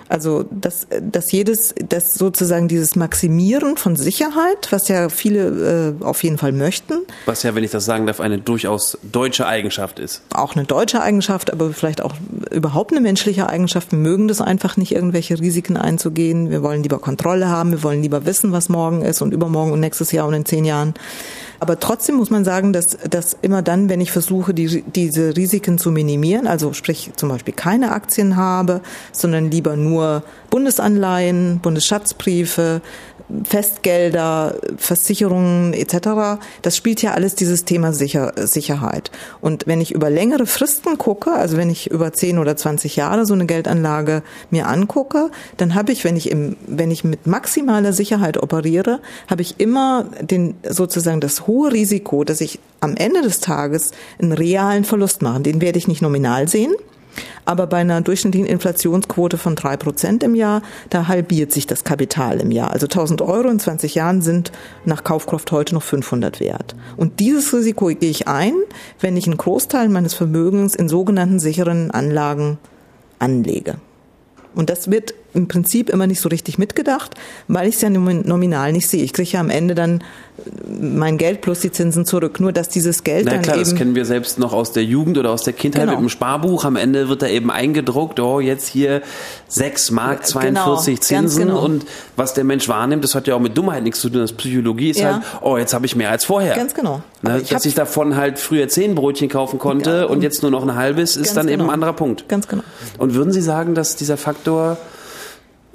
Also 0.09 0.45
dass, 0.51 0.87
dass 1.01 1.33
jedes, 1.33 1.75
dass 1.89 2.15
sozusagen 2.15 2.69
dieses 2.69 2.97
Maximieren 2.97 3.77
von 3.77 3.97
Sicherheit, 3.97 4.69
was 4.71 4.89
ja 4.89 5.09
viele 5.09 5.95
äh, 6.01 6.05
auf 6.05 6.23
jeden 6.23 6.39
Fall 6.39 6.53
möchten. 6.53 6.95
Was 7.25 7.43
ja, 7.43 7.55
wenn 7.55 7.65
ich 7.65 7.71
das 7.71 7.85
sagen 7.85 8.07
darf, 8.07 8.21
eine 8.21 8.39
durchaus 8.39 8.99
deutsche 9.03 9.47
Eigenschaft 9.47 9.99
ist. 9.99 10.23
Auch 10.33 10.55
eine 10.55 10.65
deutsche 10.65 11.03
Eigenschaft, 11.03 11.53
aber 11.53 11.71
vielleicht 11.73 12.03
auch 12.03 12.15
überhaupt 12.51 12.93
eine 12.93 13.01
menschliche 13.01 13.49
Eigenschaft. 13.49 13.93
Wir 13.93 13.99
mögen 13.99 14.29
das 14.29 14.41
einfach 14.41 14.77
nicht, 14.77 14.93
irgendwelche 14.93 15.41
Risiken 15.41 15.77
einzugehen. 15.77 16.51
Wir 16.51 16.63
wollen 16.63 16.83
lieber 16.83 16.99
Kontrolle 16.99 17.49
haben, 17.49 17.73
wir 17.73 17.83
wollen 17.83 18.03
lieber 18.03 18.27
wissen, 18.27 18.53
was 18.53 18.69
morgen 18.69 19.03
ist 19.03 19.23
und 19.23 19.33
übermorgen 19.33 19.73
und 19.73 19.81
nächstes 19.81 20.13
Jahr 20.13 20.27
und 20.27 20.35
in 20.35 20.45
zehn 20.45 20.65
Jahren. 20.65 20.95
Aber 21.59 21.81
trotzdem 21.81 22.17
muss 22.17 22.31
man 22.31 22.45
sagen, 22.45 22.73
dass, 22.73 22.99
dass 23.09 23.37
immer 23.41 23.63
dann, 23.63 23.89
wenn 23.89 24.01
ich 24.01 24.13
versuche, 24.13 24.53
die, 24.53 24.83
diese 24.83 25.37
Risiken 25.37 25.79
zu 25.79 25.91
minimieren, 25.91 26.47
also 26.47 26.73
sprich 26.73 27.11
zum 27.17 27.29
Beispiel 27.29 27.55
keine 27.55 27.93
Aktien 27.93 28.37
habe, 28.37 28.83
sondern 29.13 29.51
lieber 29.51 29.77
nur 29.77 29.96
Bundesanleihen, 30.51 31.61
Bundesschatzbriefe, 31.61 32.81
Festgelder, 33.43 34.55
Versicherungen 34.77 35.73
etc. 35.73 36.41
Das 36.63 36.77
spielt 36.77 37.03
ja 37.03 37.13
alles 37.13 37.35
dieses 37.35 37.65
Thema 37.65 37.93
Sicher 37.93 38.33
Sicherheit. 38.37 39.11
Und 39.41 39.67
wenn 39.67 39.81
ich 39.81 39.93
über 39.93 40.11
längere 40.11 40.47
Fristen 40.47 40.97
gucke, 40.97 41.33
also 41.33 41.57
wenn 41.57 41.69
ich 41.69 41.91
über 41.91 42.13
10 42.13 42.39
oder 42.39 42.57
20 42.57 42.95
Jahre 42.95 43.27
so 43.27 43.35
eine 43.35 43.47
Geldanlage 43.47 44.23
mir 44.51 44.69
angucke, 44.69 45.31
dann 45.57 45.75
habe 45.75 45.91
ich, 45.91 46.05
wenn 46.05 46.17
ich 46.17 46.31
im, 46.31 46.57
wenn 46.67 46.93
ich 46.93 47.03
mit 47.03 47.27
maximaler 47.27 47.93
Sicherheit 47.93 48.41
operiere, 48.41 49.01
habe 49.29 49.43
ich 49.43 49.59
immer 49.59 50.05
den 50.21 50.55
sozusagen 50.69 51.21
das 51.21 51.49
hohe 51.49 51.73
Risiko, 51.73 52.23
dass 52.23 52.41
ich 52.41 52.61
am 52.81 52.97
Ende 52.97 53.23
des 53.23 53.41
Tages 53.41 53.91
einen 54.21 54.33
realen 54.33 54.85
Verlust 54.85 55.23
mache. 55.23 55.41
Den 55.41 55.61
werde 55.61 55.79
ich 55.79 55.89
nicht 55.89 56.03
nominal 56.03 56.47
sehen, 56.47 56.75
aber 57.45 57.67
bei 57.67 57.79
einer 57.79 58.01
durchschnittlichen 58.01 58.49
Inflationsquote 58.49 59.39
von 59.39 59.57
drei 59.57 59.77
Prozent 59.77 60.23
im 60.23 60.35
Jahr, 60.35 60.63
da 60.91 61.09
halbiert 61.09 61.53
sich 61.53 61.67
das 61.67 61.85
Kapital 61.85 62.41
im 62.41 62.51
Jahr. 62.51 62.71
Also 62.73 62.87
1000 62.87 63.23
Euro 63.23 63.49
in 63.49 63.59
20 63.59 63.95
Jahren 63.95 64.23
sind 64.23 64.53
nach 64.85 65.05
Kaufkraft 65.05 65.53
heute 65.53 65.75
noch 65.75 65.83
500 65.83 66.41
wert. 66.41 66.75
Und 66.97 67.21
dieses 67.21 67.53
Risiko 67.53 67.87
gehe 67.87 68.11
ich 68.11 68.29
ein, 68.29 68.55
wenn 69.01 69.17
ich 69.17 69.27
einen 69.27 69.37
Großteil 69.37 69.89
meines 69.89 70.15
Vermögens 70.15 70.75
in 70.75 70.89
sogenannten 70.89 71.39
sicheren 71.39 71.91
Anlagen 71.91 72.59
anlege. 73.19 73.77
Und 74.55 74.71
das 74.71 74.91
wird 74.91 75.15
im 75.37 75.47
Prinzip 75.49 75.91
immer 75.91 76.07
nicht 76.07 76.21
so 76.21 76.29
richtig 76.29 76.59
mitgedacht, 76.59 77.15
weil 77.49 77.69
ich 77.69 77.77
es 77.77 77.81
ja 77.83 77.91
nominal 77.91 78.73
nicht 78.73 78.89
sehe. 78.89 79.05
Ich 79.05 79.13
kriege 79.13 79.31
ja 79.31 79.41
am 79.41 79.51
Ende 79.51 79.75
dann 79.75 80.03
mein 80.69 81.17
Geld 81.17 81.41
plus 81.41 81.61
die 81.61 81.71
Zinsen 81.73 82.05
zurück. 82.05 82.41
Nur 82.41 82.53
dass 82.53 82.69
dieses 82.69 83.05
Geld 83.05 83.25
Na 83.25 83.33
dann 83.33 83.43
klar, 83.43 83.57
eben 83.57 83.65
das 83.65 83.75
kennen 83.75 83.95
wir 83.95 84.05
selbst 84.05 84.39
noch 84.39 84.53
aus 84.53 84.73
der 84.73 84.85
Jugend 84.85 85.17
oder 85.19 85.31
aus 85.31 85.43
der 85.43 85.53
Kindheit 85.55 85.83
Genau. 85.85 85.93
mit 85.95 86.01
dem 86.03 86.09
Sparbuch. 86.11 86.65
Am 86.65 86.77
Ende 86.77 87.09
wird 87.09 87.23
da 87.23 87.29
eben 87.29 87.51
eingedruckt, 87.51 88.21
oh, 88.21 88.41
jetzt 88.41 88.69
hier 88.69 89.01
6 89.49 89.91
Mark 89.93 90.27
42 90.27 90.95
Genau, 90.97 91.01
Zinsen 91.21 91.49
genau. 91.49 91.65
und 91.65 91.87
was 92.17 92.35
der 92.35 92.45
Mensch 92.45 92.69
wahrnimmt, 92.69 93.03
das 93.05 93.15
hat 93.15 93.27
ja 93.27 93.35
auch 93.35 93.41
mit 93.41 93.57
Dummheit 93.57 93.83
nichts 93.83 94.01
zu 94.01 94.09
tun. 94.11 94.21
Das 94.21 94.33
Psychologie 94.33 94.91
ist 94.91 95.01
Ja. 95.01 95.15
halt, 95.15 95.23
oh, 95.41 95.57
jetzt 95.57 95.73
habe 95.75 95.87
ich 95.87 95.97
mehr 95.97 96.11
als 96.11 96.25
vorher. 96.25 96.55
Ganz 96.55 96.75
genau. 96.75 97.01
Ne, 97.23 97.41
ich 97.43 97.49
dass 97.49 97.65
ich 97.65 97.75
davon 97.75 98.17
halt 98.17 98.39
früher 98.39 98.69
zehn 98.69 98.95
Brötchen 98.95 99.29
kaufen 99.29 99.59
konnte 99.59 99.91
Ja, 99.91 100.05
und 100.05 100.17
und- 100.17 100.23
jetzt 100.23 100.43
nur 100.43 100.51
noch 100.51 100.63
ein 100.63 100.75
halbes, 100.77 101.17
ist 101.17 101.37
dann 101.37 101.49
eben 101.49 101.59
genau. 101.59 101.71
ein 101.71 101.75
anderer 101.75 101.93
Punkt. 101.95 102.29
Ganz 102.29 102.47
genau. 102.49 102.63
Und 102.99 103.15
würden 103.15 103.33
Sie 103.33 103.41
sagen, 103.43 103.75
dass 103.75 103.97
dieser 103.97 104.17
Faktor 104.17 104.77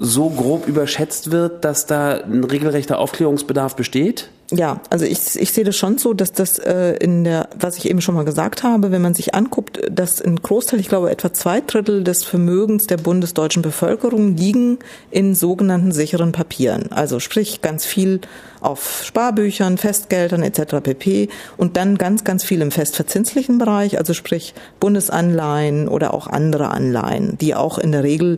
so 0.04 0.32
grob 0.32 0.68
überschätzt 0.68 1.30
wird, 1.30 1.64
dass 1.64 1.86
da 1.86 2.22
ein 2.22 2.44
regelrechter 2.44 2.98
Aufklärungsbedarf 2.98 3.76
besteht? 3.76 4.30
Ja, 4.54 4.82
also 4.90 5.06
ich, 5.06 5.20
ich 5.38 5.54
sehe 5.54 5.64
das 5.64 5.78
schon 5.78 5.98
so, 5.98 6.14
dass 6.14 6.34
das 6.34 6.60
äh, 6.60 6.96
in 7.00 7.24
der, 7.24 7.48
was 7.58 7.78
ich 7.78 7.90
eben 7.90 8.02
schon 8.02 8.16
mal 8.16 8.26
gesagt 8.26 8.64
habe, 8.64 8.92
wenn 8.92 9.02
man 9.02 9.14
sich 9.14 9.34
anguckt, 9.34 9.80
dass 9.90 10.22
ein 10.22 10.36
Großteil, 10.38 10.80
ich 10.80 10.90
glaube 10.90 11.10
etwa 11.10 11.32
zwei 11.32 11.62
Drittel 11.62 12.04
des 12.04 12.26
Vermögens 12.26 12.88
der 12.88 12.98
bundesdeutschen 12.98 13.62
Bevölkerung 13.62 14.36
liegen 14.36 14.80
in 15.10 15.36
sogenannten 15.36 15.94
sicheren 15.94 16.34
Papieren. 16.34 16.92
Also 16.92 17.20
sprich 17.20 17.62
ganz 17.62 17.86
viel 17.86 18.20
auf 18.60 19.04
Sparbüchern, 19.06 19.78
Festgeldern 19.78 20.44
etc. 20.44 20.82
pp. 20.84 21.30
Und 21.56 21.78
dann 21.78 21.98
ganz, 21.98 22.26
ganz 22.26 22.44
viel 22.44 22.62
im 22.62 22.72
festverzinslichen 22.72 23.58
Bereich, 23.58 24.00
also 24.00 24.14
sprich 24.14 24.54
Bundesanleihen 24.82 25.88
oder 25.88 26.14
auch 26.14 26.28
andere 26.28 26.72
Anleihen, 26.72 27.38
die 27.38 27.56
auch 27.56 27.78
in 27.78 27.94
der 27.94 28.04
Regel 28.04 28.38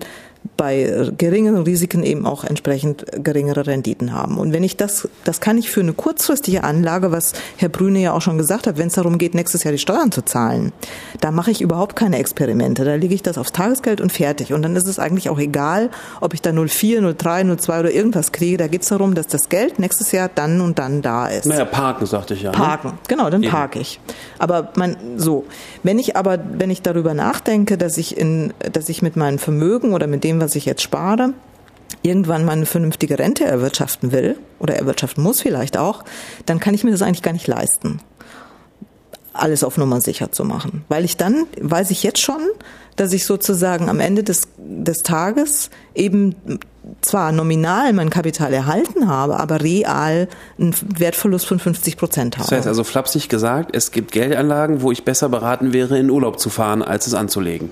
bei 0.58 1.12
geringeren 1.18 1.64
Risiken 1.64 2.04
eben 2.04 2.26
auch 2.26 2.44
entsprechend 2.44 3.06
geringere 3.24 3.66
Renditen 3.66 4.14
haben. 4.14 4.38
Und 4.38 4.54
wenn 4.54 4.64
ich 4.64 4.78
das, 4.78 5.08
das 5.24 5.42
kann 5.42 5.58
ich 5.58 5.70
für 5.70 5.82
eine 5.82 5.94
kurzfristige 5.94 6.64
Anlage, 6.64 7.12
was 7.12 7.34
Herr 7.58 7.70
Brüne 7.70 8.00
ja 8.00 8.14
auch 8.14 8.22
schon 8.22 8.38
gesagt 8.38 8.68
hat, 8.68 8.78
wenn 8.78 8.88
es 8.88 8.94
darum 8.94 9.18
geht, 9.18 9.36
nächstes 9.36 9.64
Jahr 9.64 9.72
die 9.72 9.78
Steuern 9.78 10.12
zu 10.12 10.24
zahlen, 10.24 10.72
da 11.22 11.32
mache 11.32 11.52
ich 11.52 11.62
überhaupt 11.62 11.96
keine 11.96 12.18
Experimente. 12.18 12.84
Da 12.84 12.96
lege 12.96 13.16
ich 13.16 13.24
das 13.24 13.38
aufs 13.38 13.52
Tagesgeld 13.52 14.02
und 14.02 14.12
fertig. 14.12 14.54
Und 14.54 14.62
dann 14.62 14.76
ist 14.76 14.88
es 14.88 15.00
eigentlich 15.00 15.30
auch 15.30 15.40
egal, 15.40 15.90
ob 16.22 16.34
ich 16.34 16.42
da 16.42 16.52
04, 16.52 17.16
03, 17.16 17.56
02 17.56 17.80
oder 17.80 17.92
irgendwas 17.92 18.32
kriege. 18.32 18.58
Da 18.58 18.68
geht 18.68 18.84
es 18.84 18.90
darum, 18.90 19.16
dass 19.16 19.28
das 19.28 19.50
Geld 19.50 19.80
nächstes 19.80 20.12
Jahr 20.12 20.30
dann 20.34 20.62
und 20.62 20.80
dann 20.80 21.02
da 21.02 21.28
ist. 21.28 21.46
Naja, 21.46 21.66
parken, 21.66 22.06
sagte 22.06 22.34
ich 22.34 22.44
ja. 22.44 22.52
ne? 22.52 22.58
Parken, 22.58 22.94
genau, 23.08 23.30
dann 23.30 23.44
Eben. 23.44 23.52
parke 23.52 23.80
ich. 23.80 24.00
Aber 24.40 24.70
man 24.76 24.98
so, 25.18 25.46
wenn 25.84 26.00
ich 26.00 26.16
aber, 26.16 26.40
wenn 26.58 26.70
ich 26.70 26.82
darüber 26.82 27.14
nachdenke, 27.14 27.78
dass 27.78 27.98
ich 27.98 28.18
in, 28.18 28.54
dass 28.72 28.90
ich 28.90 29.02
mit 29.02 29.16
meinem 29.16 29.40
Vermögen 29.40 29.94
oder 29.94 30.08
mit 30.08 30.24
dem, 30.24 30.33
was 30.40 30.56
ich 30.56 30.66
jetzt 30.66 30.82
spare, 30.82 31.34
irgendwann 32.02 32.46
mal 32.46 32.54
eine 32.54 32.66
vernünftige 32.66 33.20
Rente 33.20 33.46
erwirtschaften 33.46 34.12
will 34.12 34.38
oder 34.60 34.76
erwirtschaften 34.76 35.24
muss 35.24 35.42
vielleicht 35.42 35.78
auch, 35.78 36.04
dann 36.46 36.60
kann 36.60 36.74
ich 36.74 36.84
mir 36.84 36.92
das 36.92 37.02
eigentlich 37.02 37.22
gar 37.24 37.34
nicht 37.34 37.48
leisten 37.48 38.00
alles 39.34 39.64
auf 39.64 39.78
Nummer 39.78 40.00
sicher 40.00 40.32
zu 40.32 40.46
machen. 40.46 40.86
Weil 40.90 41.04
ich 41.04 41.18
dann, 41.18 41.48
weiß 41.60 41.92
ich 41.92 42.04
jetzt 42.04 42.22
schon, 42.22 42.42
dass 42.96 43.12
ich 43.14 43.26
sozusagen 43.26 43.90
am 43.90 44.00
Ende 44.00 44.24
des, 44.24 44.48
des 44.58 45.02
Tages 45.04 45.72
eben 45.96 46.36
zwar 47.02 47.32
nominal 47.32 47.92
mein 47.94 48.10
Kapital 48.10 48.54
erhalten 48.54 49.08
habe, 49.08 49.40
aber 49.40 49.62
real 49.62 50.28
einen 50.60 50.76
Wertverlust 50.98 51.48
von 51.48 51.58
50 51.58 51.98
Prozent 51.98 52.38
habe. 52.38 52.50
Das 52.50 52.58
heißt 52.58 52.68
also 52.68 52.84
flapsig 52.84 53.30
gesagt, 53.30 53.76
es 53.76 53.92
gibt 53.92 54.12
Geldanlagen, 54.12 54.82
wo 54.82 54.92
ich 54.92 55.04
besser 55.04 55.30
beraten 55.30 55.74
wäre, 55.74 55.98
in 55.98 56.10
Urlaub 56.10 56.40
zu 56.40 56.50
fahren, 56.50 56.84
als 56.84 57.08
es 57.08 57.14
anzulegen. 57.14 57.72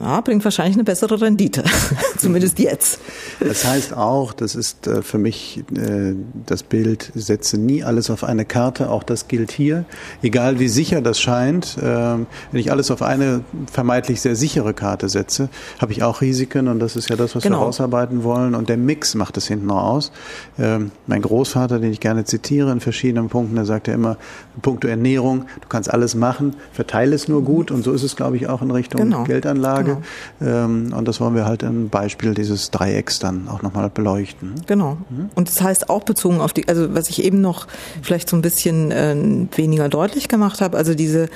Ja, 0.00 0.20
bringt 0.20 0.44
wahrscheinlich 0.44 0.76
eine 0.76 0.84
bessere 0.84 1.20
Rendite. 1.20 1.64
Zumindest 2.24 2.58
jetzt. 2.58 2.98
Das 3.40 3.64
heißt 3.64 3.94
auch, 3.96 4.32
das 4.32 4.54
ist 4.54 4.86
äh, 4.86 5.02
für 5.02 5.18
mich 5.18 5.62
äh, 5.76 6.14
das 6.46 6.62
Bild, 6.62 7.10
setze 7.14 7.58
nie 7.58 7.84
alles 7.84 8.10
auf 8.10 8.24
eine 8.24 8.44
Karte, 8.44 8.90
auch 8.90 9.02
das 9.02 9.28
gilt 9.28 9.52
hier. 9.52 9.84
Egal 10.22 10.58
wie 10.58 10.68
sicher 10.68 11.00
das 11.00 11.20
scheint, 11.20 11.76
ähm, 11.82 12.26
wenn 12.50 12.60
ich 12.60 12.70
alles 12.70 12.90
auf 12.90 13.02
eine 13.02 13.42
vermeintlich 13.70 14.20
sehr 14.20 14.36
sichere 14.36 14.74
Karte 14.74 15.08
setze, 15.08 15.48
habe 15.80 15.92
ich 15.92 16.02
auch 16.02 16.20
Risiken 16.20 16.68
und 16.68 16.78
das 16.80 16.96
ist 16.96 17.08
ja 17.10 17.16
das, 17.16 17.34
was 17.36 17.42
Genau. 17.42 17.60
wir 17.60 17.64
rausarbeiten 17.66 18.24
wollen 18.24 18.54
und 18.54 18.68
der 18.68 18.76
Mix 18.76 19.14
macht 19.14 19.36
es 19.36 19.46
hinten 19.46 19.70
aus. 19.70 20.12
Ähm, 20.58 20.90
Mein 21.06 21.22
Großvater, 21.22 21.78
den 21.78 21.92
ich 21.92 22.00
gerne 22.00 22.24
zitiere 22.24 22.72
in 22.72 22.80
verschiedenen 22.80 23.28
Punkten, 23.28 23.54
der 23.56 23.64
sagt 23.66 23.88
ja 23.88 23.94
immer, 23.94 24.16
puncto 24.62 24.88
Ernährung, 24.88 25.46
du 25.60 25.68
kannst 25.68 25.92
alles 25.92 26.14
machen, 26.14 26.56
verteile 26.72 27.14
es 27.14 27.28
nur 27.28 27.42
gut 27.42 27.70
und 27.70 27.82
so 27.84 27.92
ist 27.92 28.02
es, 28.02 28.16
glaube 28.16 28.36
ich, 28.36 28.48
auch 28.48 28.62
in 28.62 28.70
Richtung 28.70 29.00
Genau. 29.02 29.24
Geldanlage. 29.24 29.98
Ähm, 30.40 30.92
Und 30.96 31.06
das 31.08 31.20
wollen 31.20 31.34
wir 31.34 31.44
halt 31.44 31.62
im 31.62 31.88
Beispiel 31.88 32.13
dieses 32.22 32.70
Dreiecks 32.70 33.18
dann 33.18 33.48
auch 33.48 33.62
nochmal 33.62 33.90
beleuchten. 33.90 34.54
Genau. 34.66 34.98
Und 35.34 35.48
das 35.48 35.60
heißt 35.62 35.90
auch 35.90 36.02
bezogen 36.02 36.40
auf 36.40 36.52
die, 36.52 36.68
also 36.68 36.94
was 36.94 37.08
ich 37.08 37.24
eben 37.24 37.40
noch 37.40 37.66
vielleicht 38.02 38.28
so 38.28 38.36
ein 38.36 38.42
bisschen 38.42 38.90
äh, 38.90 39.16
weniger 39.56 39.88
deutlich 39.88 40.28
gemacht 40.28 40.60
habe, 40.60 40.76
also 40.76 40.94
diese 40.94 41.28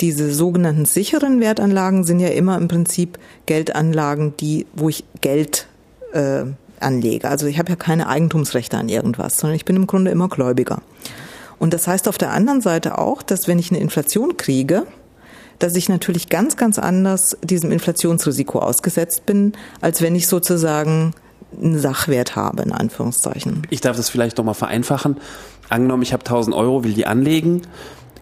diese 0.00 0.32
sogenannten 0.32 0.86
sicheren 0.86 1.40
Wertanlagen 1.40 2.04
sind 2.04 2.20
ja 2.20 2.28
immer 2.28 2.56
im 2.56 2.68
Prinzip 2.68 3.18
Geldanlagen, 3.46 4.34
die 4.38 4.66
wo 4.74 4.88
ich 4.88 5.04
Geld 5.20 5.66
äh, 6.12 6.44
anlege. 6.80 7.28
Also 7.28 7.46
ich 7.46 7.58
habe 7.58 7.70
ja 7.70 7.76
keine 7.76 8.08
Eigentumsrechte 8.08 8.76
an 8.76 8.88
irgendwas, 8.88 9.38
sondern 9.38 9.56
ich 9.56 9.64
bin 9.64 9.76
im 9.76 9.86
Grunde 9.86 10.10
immer 10.10 10.28
Gläubiger. 10.28 10.82
Und 11.58 11.72
das 11.72 11.86
heißt 11.86 12.08
auf 12.08 12.18
der 12.18 12.32
anderen 12.32 12.60
Seite 12.60 12.98
auch, 12.98 13.22
dass 13.22 13.48
wenn 13.48 13.58
ich 13.58 13.70
eine 13.70 13.80
Inflation 13.80 14.36
kriege, 14.36 14.86
dass 15.58 15.76
ich 15.76 15.88
natürlich 15.88 16.28
ganz, 16.28 16.56
ganz 16.56 16.78
anders 16.78 17.36
diesem 17.42 17.72
Inflationsrisiko 17.72 18.58
ausgesetzt 18.58 19.26
bin, 19.26 19.52
als 19.80 20.02
wenn 20.02 20.14
ich 20.14 20.26
sozusagen 20.26 21.14
einen 21.56 21.78
Sachwert 21.78 22.36
habe, 22.36 22.62
in 22.62 22.72
Anführungszeichen. 22.72 23.62
Ich 23.70 23.80
darf 23.80 23.96
das 23.96 24.10
vielleicht 24.10 24.38
nochmal 24.38 24.54
vereinfachen. 24.54 25.16
Angenommen, 25.68 26.02
ich 26.02 26.12
habe 26.12 26.24
1000 26.24 26.54
Euro, 26.54 26.84
will 26.84 26.92
die 26.92 27.06
anlegen, 27.06 27.62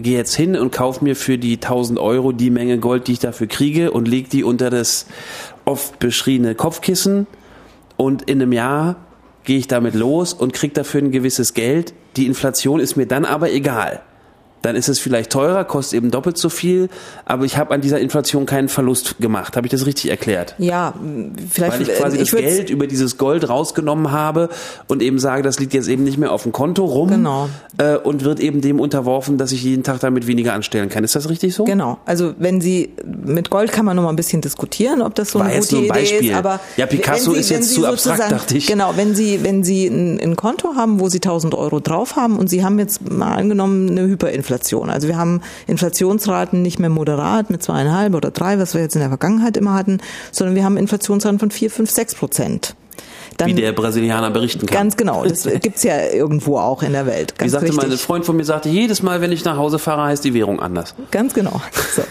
gehe 0.00 0.16
jetzt 0.16 0.34
hin 0.34 0.56
und 0.56 0.72
kaufe 0.72 1.02
mir 1.02 1.16
für 1.16 1.38
die 1.38 1.54
1000 1.54 1.98
Euro 1.98 2.32
die 2.32 2.50
Menge 2.50 2.78
Gold, 2.78 3.06
die 3.08 3.12
ich 3.12 3.18
dafür 3.18 3.46
kriege 3.46 3.90
und 3.90 4.08
lege 4.08 4.28
die 4.28 4.44
unter 4.44 4.70
das 4.70 5.06
oft 5.64 5.98
beschriebene 5.98 6.54
Kopfkissen 6.54 7.26
und 7.96 8.22
in 8.22 8.40
einem 8.40 8.52
Jahr 8.52 8.96
gehe 9.44 9.58
ich 9.58 9.68
damit 9.68 9.94
los 9.94 10.32
und 10.32 10.52
kriege 10.52 10.74
dafür 10.74 11.02
ein 11.02 11.10
gewisses 11.10 11.54
Geld. 11.54 11.94
Die 12.16 12.26
Inflation 12.26 12.80
ist 12.80 12.96
mir 12.96 13.06
dann 13.06 13.24
aber 13.24 13.52
egal 13.52 14.02
dann 14.64 14.76
ist 14.76 14.88
es 14.88 14.98
vielleicht 14.98 15.30
teurer, 15.30 15.64
kostet 15.64 15.98
eben 15.98 16.10
doppelt 16.10 16.38
so 16.38 16.48
viel, 16.48 16.88
aber 17.26 17.44
ich 17.44 17.58
habe 17.58 17.74
an 17.74 17.82
dieser 17.82 18.00
Inflation 18.00 18.46
keinen 18.46 18.68
Verlust 18.68 19.18
gemacht. 19.18 19.56
Habe 19.56 19.66
ich 19.66 19.70
das 19.70 19.84
richtig 19.84 20.10
erklärt? 20.10 20.54
Ja, 20.58 20.94
vielleicht. 21.50 21.74
Weil 21.74 21.82
ich 21.82 21.98
quasi 21.98 22.16
ich 22.18 22.30
das 22.30 22.40
Geld 22.40 22.70
über 22.70 22.86
dieses 22.86 23.18
Gold 23.18 23.48
rausgenommen 23.48 24.10
habe 24.10 24.48
und 24.88 25.02
eben 25.02 25.18
sage, 25.18 25.42
das 25.42 25.60
liegt 25.60 25.74
jetzt 25.74 25.88
eben 25.88 26.04
nicht 26.04 26.16
mehr 26.16 26.32
auf 26.32 26.44
dem 26.44 26.52
Konto 26.52 26.84
rum 26.84 27.08
genau. 27.08 27.48
äh, 27.76 27.96
und 27.96 28.24
wird 28.24 28.40
eben 28.40 28.62
dem 28.62 28.80
unterworfen, 28.80 29.36
dass 29.36 29.52
ich 29.52 29.62
jeden 29.62 29.82
Tag 29.82 30.00
damit 30.00 30.26
weniger 30.26 30.54
anstellen 30.54 30.88
kann. 30.88 31.04
Ist 31.04 31.14
das 31.14 31.28
richtig 31.28 31.54
so? 31.54 31.64
Genau. 31.64 31.98
Also 32.06 32.32
wenn 32.38 32.62
Sie 32.62 32.94
mit 33.04 33.50
Gold 33.50 33.70
kann 33.70 33.84
man 33.84 33.96
noch 33.96 34.02
mal 34.02 34.10
ein 34.10 34.16
bisschen 34.16 34.40
diskutieren, 34.40 35.02
ob 35.02 35.14
das 35.14 35.32
so 35.32 35.40
War 35.40 35.46
eine 35.46 35.56
jetzt 35.56 35.70
gute 35.70 35.82
ein 35.82 35.84
Idee 35.84 35.92
Beispiel. 35.92 36.30
ist. 36.30 36.36
Aber 36.36 36.60
ja, 36.78 36.86
Picasso 36.86 37.32
Sie, 37.32 37.40
ist 37.40 37.50
jetzt 37.50 37.74
zu 37.74 37.86
abstrakt, 37.86 38.32
dachte 38.32 38.56
ich. 38.56 38.66
Genau, 38.66 38.92
wenn 38.96 39.14
Sie 39.14 39.42
wenn 39.42 39.62
Sie 39.62 39.86
ein, 39.86 40.20
ein 40.20 40.36
Konto 40.36 40.74
haben, 40.74 41.00
wo 41.00 41.10
Sie 41.10 41.18
1000 41.18 41.54
Euro 41.54 41.80
drauf 41.80 42.16
haben 42.16 42.38
und 42.38 42.48
Sie 42.48 42.64
haben 42.64 42.78
jetzt 42.78 43.10
mal 43.10 43.34
angenommen 43.34 43.90
eine 43.90 44.06
Hyperinflation. 44.06 44.53
Also 44.90 45.08
wir 45.08 45.16
haben 45.16 45.40
Inflationsraten 45.66 46.62
nicht 46.62 46.78
mehr 46.78 46.90
moderat 46.90 47.50
mit 47.50 47.62
zweieinhalb 47.62 48.14
oder 48.14 48.30
drei, 48.30 48.58
was 48.58 48.74
wir 48.74 48.80
jetzt 48.80 48.94
in 48.94 49.00
der 49.00 49.08
Vergangenheit 49.08 49.56
immer 49.56 49.74
hatten, 49.74 49.98
sondern 50.32 50.56
wir 50.56 50.64
haben 50.64 50.76
Inflationsraten 50.76 51.38
von 51.38 51.50
vier, 51.50 51.70
fünf, 51.70 51.90
sechs 51.90 52.14
Prozent. 52.14 52.74
Dann, 53.36 53.48
Wie 53.48 53.54
der 53.54 53.72
Brasilianer 53.72 54.30
berichten 54.30 54.66
kann. 54.66 54.76
Ganz 54.76 54.96
genau, 54.96 55.24
das 55.24 55.42
gibt's 55.60 55.82
ja 55.82 56.08
irgendwo 56.12 56.58
auch 56.58 56.82
in 56.82 56.92
der 56.92 57.06
Welt. 57.06 57.36
Ganz 57.36 57.48
Wie 57.48 57.52
sagte 57.52 57.68
richtig. 57.68 57.88
mein 57.88 57.98
Freund 57.98 58.24
von 58.24 58.36
mir, 58.36 58.44
sagte, 58.44 58.68
jedes 58.68 59.02
Mal, 59.02 59.20
wenn 59.20 59.32
ich 59.32 59.44
nach 59.44 59.56
Hause 59.56 59.80
fahre, 59.80 60.04
heißt 60.04 60.24
die 60.24 60.34
Währung 60.34 60.60
anders. 60.60 60.94
Ganz 61.10 61.34
genau. 61.34 61.60
So 61.96 62.02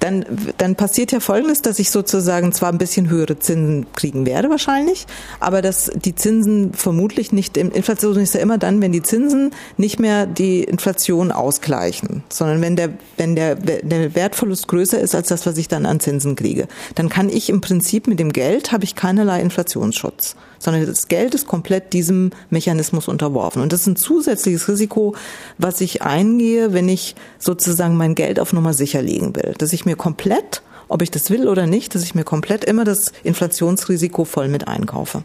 dann, 0.00 0.24
dann 0.58 0.74
passiert 0.76 1.12
ja 1.12 1.20
Folgendes, 1.20 1.62
dass 1.62 1.78
ich 1.78 1.90
sozusagen 1.90 2.52
zwar 2.52 2.70
ein 2.72 2.78
bisschen 2.78 3.08
höhere 3.08 3.38
Zinsen 3.38 3.86
kriegen 3.94 4.26
werde 4.26 4.50
wahrscheinlich, 4.50 5.06
aber 5.38 5.62
dass 5.62 5.90
die 5.94 6.14
Zinsen 6.14 6.72
vermutlich 6.72 7.32
nicht, 7.32 7.56
Inflation 7.56 8.16
ist 8.16 8.34
ja 8.34 8.40
immer 8.40 8.58
dann, 8.58 8.80
wenn 8.80 8.92
die 8.92 9.02
Zinsen 9.02 9.52
nicht 9.76 10.00
mehr 10.00 10.26
die 10.26 10.64
Inflation 10.64 11.30
ausgleichen, 11.30 12.22
sondern 12.30 12.62
wenn 12.62 12.76
der, 12.76 12.90
wenn 13.16 13.36
der, 13.36 13.54
der 13.54 14.14
Wertverlust 14.14 14.68
größer 14.68 15.00
ist 15.00 15.14
als 15.14 15.28
das, 15.28 15.46
was 15.46 15.58
ich 15.58 15.68
dann 15.68 15.86
an 15.86 16.00
Zinsen 16.00 16.34
kriege. 16.34 16.66
Dann 16.94 17.08
kann 17.08 17.28
ich 17.28 17.50
im 17.50 17.60
Prinzip 17.60 18.06
mit 18.06 18.18
dem 18.18 18.32
Geld, 18.32 18.72
habe 18.72 18.84
ich 18.84 18.94
keinerlei 18.94 19.40
Inflationsschutz 19.40 20.34
sondern 20.60 20.86
das 20.86 21.08
Geld 21.08 21.34
ist 21.34 21.48
komplett 21.48 21.92
diesem 21.92 22.30
Mechanismus 22.50 23.08
unterworfen. 23.08 23.62
Und 23.62 23.72
das 23.72 23.80
ist 23.80 23.86
ein 23.86 23.96
zusätzliches 23.96 24.68
Risiko, 24.68 25.16
was 25.58 25.80
ich 25.80 26.02
eingehe, 26.02 26.72
wenn 26.72 26.88
ich 26.88 27.16
sozusagen 27.38 27.96
mein 27.96 28.14
Geld 28.14 28.38
auf 28.38 28.52
Nummer 28.52 28.74
sicher 28.74 29.02
legen 29.02 29.34
will. 29.34 29.54
Dass 29.58 29.72
ich 29.72 29.86
mir 29.86 29.89
komplett, 29.96 30.62
ob 30.88 31.02
ich 31.02 31.10
das 31.10 31.30
will 31.30 31.48
oder 31.48 31.66
nicht, 31.66 31.94
dass 31.94 32.02
ich 32.02 32.14
mir 32.14 32.24
komplett 32.24 32.64
immer 32.64 32.84
das 32.84 33.12
Inflationsrisiko 33.22 34.24
voll 34.24 34.48
mit 34.48 34.68
einkaufe. 34.68 35.22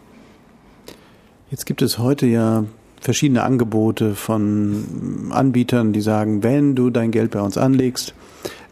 Jetzt 1.50 1.66
gibt 1.66 1.82
es 1.82 1.98
heute 1.98 2.26
ja 2.26 2.64
verschiedene 3.00 3.42
Angebote 3.42 4.14
von 4.14 5.28
Anbietern, 5.30 5.92
die 5.92 6.00
sagen, 6.00 6.42
wenn 6.42 6.74
du 6.74 6.90
dein 6.90 7.10
Geld 7.10 7.30
bei 7.30 7.40
uns 7.40 7.56
anlegst, 7.56 8.14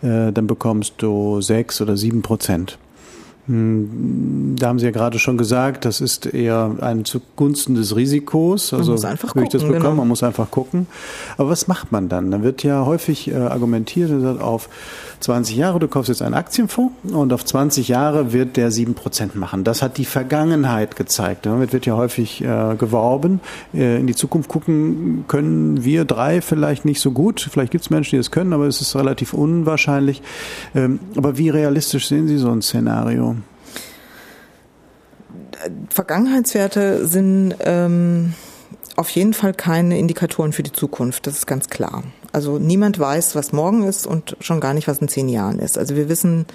äh, 0.02 0.32
dann 0.32 0.46
bekommst 0.46 0.94
du 0.98 1.40
sechs 1.40 1.80
oder 1.80 1.96
sieben 1.96 2.22
Prozent. 2.22 2.78
Hm, 3.46 4.56
da 4.58 4.68
haben 4.68 4.78
Sie 4.78 4.86
ja 4.86 4.90
gerade 4.90 5.18
schon 5.18 5.36
gesagt, 5.36 5.84
das 5.84 6.00
ist 6.00 6.26
eher 6.26 6.76
ein 6.80 7.04
zugunsten 7.04 7.74
des 7.74 7.94
Risikos. 7.94 8.72
Also 8.72 8.92
man 8.92 8.94
muss 8.94 9.04
einfach 9.04 9.36
will 9.36 9.42
ich 9.42 9.50
das 9.50 9.62
gucken, 9.62 9.76
bekommen, 9.76 9.92
genau. 9.92 10.02
man 10.02 10.08
muss 10.08 10.22
einfach 10.22 10.50
gucken. 10.50 10.86
Aber 11.36 11.50
was 11.50 11.68
macht 11.68 11.92
man 11.92 12.08
dann? 12.08 12.30
Da 12.30 12.42
wird 12.42 12.62
ja 12.62 12.86
häufig 12.86 13.30
äh, 13.30 13.34
argumentiert, 13.34 14.08
gesagt, 14.10 14.40
auf 14.40 14.68
20 15.20 15.56
Jahre, 15.56 15.78
du 15.78 15.88
kaufst 15.88 16.08
jetzt 16.08 16.22
einen 16.22 16.34
Aktienfonds 16.34 16.94
und 17.12 17.32
auf 17.32 17.44
20 17.44 17.88
Jahre 17.88 18.32
wird 18.32 18.56
der 18.56 18.70
7% 18.70 19.36
machen. 19.36 19.64
Das 19.64 19.82
hat 19.82 19.98
die 19.98 20.04
Vergangenheit 20.04 20.96
gezeigt. 20.96 21.46
Damit 21.46 21.72
wird 21.72 21.86
ja 21.86 21.96
häufig 21.96 22.42
äh, 22.42 22.76
geworben. 22.76 23.40
Äh, 23.74 24.00
in 24.00 24.06
die 24.06 24.14
Zukunft 24.14 24.48
gucken 24.48 25.24
können 25.28 25.84
wir 25.84 26.04
drei 26.04 26.40
vielleicht 26.40 26.84
nicht 26.84 27.00
so 27.00 27.10
gut. 27.10 27.46
Vielleicht 27.50 27.72
gibt 27.72 27.84
es 27.84 27.90
Menschen, 27.90 28.12
die 28.12 28.16
das 28.18 28.30
können, 28.30 28.52
aber 28.52 28.66
es 28.66 28.80
ist 28.80 28.96
relativ 28.96 29.34
unwahrscheinlich. 29.34 30.22
Ähm, 30.74 31.00
aber 31.16 31.36
wie 31.38 31.50
realistisch 31.50 32.08
sehen 32.08 32.26
Sie 32.26 32.38
so 32.38 32.50
ein 32.50 32.62
Szenario? 32.62 33.33
Vergangenheitswerte 35.90 37.06
sind 37.06 37.54
ähm, 37.60 38.34
auf 38.96 39.10
jeden 39.10 39.34
Fall 39.34 39.54
keine 39.54 39.98
Indikatoren 39.98 40.52
für 40.52 40.62
die 40.62 40.72
Zukunft. 40.72 41.26
Das 41.26 41.34
ist 41.34 41.46
ganz 41.46 41.68
klar. 41.68 42.04
Also 42.32 42.58
niemand 42.58 42.98
weiß, 42.98 43.34
was 43.34 43.52
morgen 43.52 43.84
ist 43.84 44.06
und 44.06 44.36
schon 44.40 44.60
gar 44.60 44.74
nicht, 44.74 44.88
was 44.88 44.98
in 44.98 45.08
zehn 45.08 45.28
Jahren 45.28 45.58
ist. 45.58 45.78
Also 45.78 45.96
wir 45.96 46.08
wissen, 46.08 46.46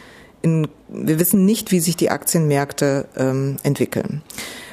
in, 0.42 0.68
wir 0.90 1.20
wissen 1.20 1.46
nicht, 1.46 1.72
wie 1.72 1.80
sich 1.80 1.96
die 1.96 2.10
Aktienmärkte 2.10 3.06
ähm, 3.16 3.58
entwickeln. 3.64 4.22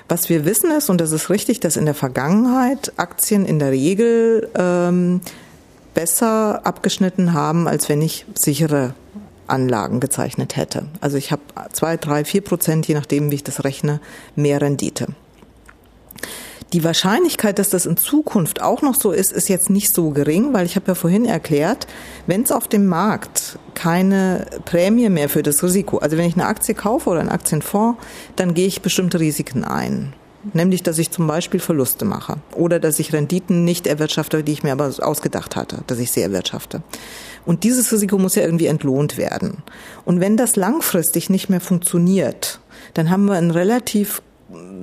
Was 0.09 0.29
wir 0.29 0.45
wissen 0.45 0.71
ist, 0.71 0.89
und 0.89 1.01
das 1.01 1.11
ist 1.11 1.31
richtig, 1.31 1.61
dass 1.61 1.77
in 1.77 1.85
der 1.85 1.95
Vergangenheit 1.95 2.93
Aktien 2.97 3.45
in 3.45 3.59
der 3.59 3.73
Regel 3.73 4.49
ähm, 4.57 5.21
besser 5.95 6.65
abgeschnitten 6.65 7.33
haben, 7.33 7.67
als 7.67 7.89
wenn 7.89 8.03
ich 8.03 8.27
sichere 8.35 8.95
Anlagen 9.49 10.01
gezeichnet 10.01 10.57
hätte. 10.57 10.87
Also 11.01 11.17
ich 11.17 11.33
habe 11.33 11.43
zwei, 11.73 11.97
drei, 11.97 12.25
vier 12.25 12.43
Prozent, 12.43 12.89
je 12.89 12.95
nachdem, 12.95 13.31
wie 13.31 13.37
ich 13.37 13.45
das 13.45 13.65
rechne, 13.65 14.01
mehr 14.35 14.61
Rendite. 14.61 15.09
Die 16.73 16.83
Wahrscheinlichkeit, 16.83 17.61
dass 17.61 17.71
das 17.71 17.87
in 17.87 17.97
Zukunft 17.97 18.61
auch 18.61 18.83
noch 18.83 18.97
so 18.97 19.13
ist, 19.13 19.33
ist 19.33 19.49
jetzt 19.49 19.71
nicht 19.71 19.95
so 19.95 20.11
gering, 20.11 20.53
weil 20.53 20.67
ich 20.67 20.75
habe 20.75 20.89
ja 20.89 20.95
vorhin 20.97 21.25
erklärt, 21.25 21.87
wenn 22.27 22.43
es 22.43 22.51
auf 22.51 22.67
dem 22.67 22.87
Markt 22.87 23.59
keine 23.75 24.47
Prämie 24.65 25.09
mehr 25.09 25.29
für 25.29 25.45
das 25.45 25.63
Risiko, 25.63 25.99
also 25.99 26.17
wenn 26.17 26.27
ich 26.27 26.35
eine 26.35 26.47
Aktie 26.47 26.75
kaufe 26.75 27.09
oder 27.09 27.21
einen 27.21 27.29
Aktienfonds, 27.29 28.03
dann 28.35 28.53
gehe 28.53 28.67
ich 28.67 28.83
bestimmte 28.83 29.21
Risiken 29.21 29.65
ein. 29.65 30.13
Nämlich, 30.53 30.83
dass 30.83 30.99
ich 30.99 31.11
zum 31.11 31.27
Beispiel 31.27 31.61
Verluste 31.61 32.05
mache 32.05 32.37
oder 32.55 32.79
dass 32.79 32.99
ich 32.99 33.13
Renditen 33.13 33.65
nicht 33.65 33.87
erwirtschafte, 33.87 34.45
die 34.45 34.53
ich 34.53 34.63
mir 34.63 34.73
aber 34.73 34.93
ausgedacht 35.01 35.57
hatte, 35.57 35.83
dass 35.87 35.99
ich 35.99 36.13
sie 36.13 36.21
erwirtschafte. 36.21 36.83
Und 37.47 37.65
dieses 37.65 37.91
Risiko 37.93 38.19
muss 38.19 38.35
ja 38.35 38.43
irgendwie 38.43 38.67
entlohnt 38.67 39.17
werden. 39.17 39.63
Und 40.05 40.21
wenn 40.21 40.37
das 40.37 40.57
langfristig 40.57 41.31
nicht 41.31 41.49
mehr 41.49 41.61
funktioniert, 41.61 42.61
dann 42.93 43.09
haben 43.09 43.25
wir 43.27 43.35
einen 43.35 43.53
relativ, 43.53 44.21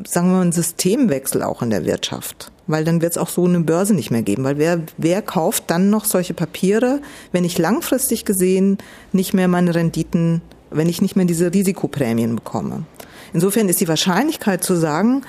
sagen 0.08 0.30
wir 0.30 0.36
mal, 0.36 0.42
einen 0.42 0.52
Systemwechsel 0.54 1.44
auch 1.44 1.62
in 1.62 1.70
der 1.70 1.86
Wirtschaft. 1.86 2.52
Weil 2.66 2.86
dann 2.86 3.02
wird 3.02 3.12
es 3.12 3.18
auch 3.18 3.28
so 3.28 3.46
eine 3.46 3.60
Börse 3.60 3.94
nicht 3.94 4.10
mehr 4.10 4.22
geben. 4.22 4.46
Weil 4.46 4.58
wer, 4.58 4.82
wer 4.98 5.22
kauft 5.22 5.66
dann 5.68 5.90
noch 5.90 6.06
solche 6.06 6.34
Papiere, 6.34 7.02
wenn 7.34 7.44
ich 7.44 7.58
langfristig 7.58 8.24
gesehen 8.24 8.78
nicht 9.12 9.34
mehr 9.34 9.50
meine 9.50 9.76
Renditen, 9.76 10.42
wenn 10.72 10.88
ich 10.88 11.02
nicht 11.02 11.18
mehr 11.18 11.26
diese 11.26 11.54
Risikoprämien 11.54 12.38
bekomme? 12.38 12.86
Insofern 13.34 13.68
ist 13.68 13.82
die 13.82 13.88
Wahrscheinlichkeit 13.88 14.64
zu 14.64 14.76
sagen, 14.76 15.24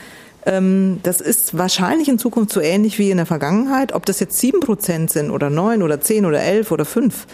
das 0.45 1.21
ist 1.23 1.57
wahrscheinlich 1.57 2.09
in 2.09 2.19
Zukunft 2.19 2.53
so 2.53 2.61
ähnlich 2.61 2.99
wie 2.99 3.11
in 3.11 3.17
der 3.17 3.27
Vergangenheit. 3.27 3.95
Ob 3.95 4.05
das 4.05 4.21
jetzt 4.21 4.39
sieben 4.39 4.61
Prozent 4.61 5.11
sind 5.11 5.31
oder 5.31 5.49
neun 5.49 5.83
oder 5.83 6.01
zehn 6.01 6.27
oder 6.27 6.43
elf 6.43 6.71
oder 6.71 6.85
fünf. 6.85 7.27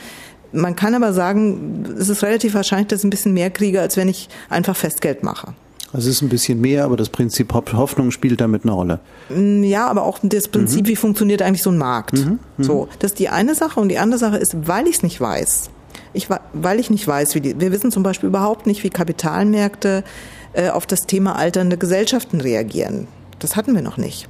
Man 0.53 0.77
kann 0.77 0.95
aber 0.95 1.13
sagen, 1.13 1.85
es 1.99 2.09
ist 2.09 2.23
relativ 2.23 2.55
wahrscheinlich, 2.55 2.89
dass 2.89 3.01
ich 3.01 3.05
ein 3.05 3.11
bisschen 3.11 3.35
mehr 3.35 3.51
kriege, 3.51 3.81
als 3.81 3.97
wenn 3.97 4.09
ich 4.09 4.29
einfach 4.49 4.77
Festgeld 4.77 5.23
mache. 5.23 5.55
Also 5.93 6.09
es 6.09 6.17
ist 6.17 6.23
ein 6.23 6.29
bisschen 6.29 6.61
mehr, 6.61 6.85
aber 6.85 6.97
das 6.97 7.09
Prinzip 7.09 7.53
Hoffnung 7.53 8.13
spielt 8.13 8.41
damit 8.41 8.63
eine 8.63 8.73
Rolle. 8.73 9.01
Mm, 9.29 9.65
Ja, 9.65 9.89
aber 9.89 10.05
auch 10.05 10.21
das 10.23 10.47
Prinzip, 10.49 10.87
wie 10.87 10.95
funktioniert 10.97 11.43
eigentlich 11.43 11.65
so 11.65 11.71
ein 11.71 11.79
Markt. 11.79 12.15
So, 12.59 12.89
das 13.01 13.13
ist 13.13 13.19
die 13.19 13.29
eine 13.29 13.57
Sache 13.57 13.81
und 13.81 13.89
die 13.89 13.99
andere 13.99 14.19
Sache 14.19 14.37
ist, 14.37 14.69
weil 14.69 14.87
ich 14.87 14.97
es 14.97 15.03
nicht 15.03 15.21
weiß. 15.21 15.71
Ich, 16.13 16.29
weil 16.53 16.79
ich 16.81 16.91
nicht 16.91 17.07
weiß, 17.07 17.35
wie 17.35 17.41
die, 17.41 17.61
wir 17.61 17.73
wissen 17.73 17.91
zum 17.91 18.03
Beispiel 18.03 18.29
überhaupt 18.29 18.67
nicht, 18.67 18.85
wie 18.85 18.91
Kapitalmärkte 18.91 20.05
äh, 20.53 20.71
auf 20.71 20.87
das 20.87 21.07
Thema 21.07 21.37
alternde 21.37 21.77
Gesellschaften 21.79 22.41
reagieren. 22.41 23.07
Das 23.39 23.57
hatten 23.57 23.75
wir 23.75 23.83
noch 23.83 23.97
nicht. 23.97 24.29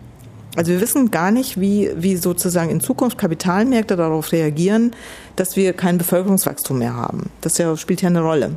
Also 0.56 0.72
wir 0.72 0.80
wissen 0.80 1.10
gar 1.10 1.30
nicht, 1.30 1.60
wie, 1.60 1.90
wie 1.96 2.16
sozusagen 2.16 2.70
in 2.70 2.80
Zukunft 2.80 3.18
Kapitalmärkte 3.18 3.96
darauf 3.96 4.32
reagieren, 4.32 4.92
dass 5.36 5.56
wir 5.56 5.72
kein 5.72 5.96
Bevölkerungswachstum 5.98 6.78
mehr 6.78 6.94
haben. 6.94 7.30
Das 7.40 7.56
ja, 7.58 7.76
spielt 7.76 8.02
ja 8.02 8.08
eine 8.08 8.20
Rolle. 8.22 8.56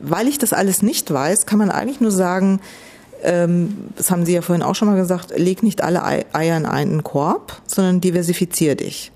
Weil 0.00 0.26
ich 0.26 0.38
das 0.38 0.52
alles 0.52 0.82
nicht 0.82 1.12
weiß, 1.12 1.46
kann 1.46 1.58
man 1.58 1.70
eigentlich 1.70 2.00
nur 2.00 2.10
sagen, 2.10 2.60
ähm, 3.22 3.76
das 3.96 4.10
haben 4.10 4.26
Sie 4.26 4.32
ja 4.34 4.42
vorhin 4.42 4.62
auch 4.62 4.74
schon 4.74 4.88
mal 4.88 4.96
gesagt, 4.96 5.38
leg 5.38 5.62
nicht 5.62 5.82
alle 5.82 6.02
Ei- 6.02 6.26
Eier 6.32 6.56
in 6.56 6.66
einen 6.66 7.04
Korb, 7.04 7.60
sondern 7.66 8.00
diversifizier 8.00 8.74
dich. 8.74 9.12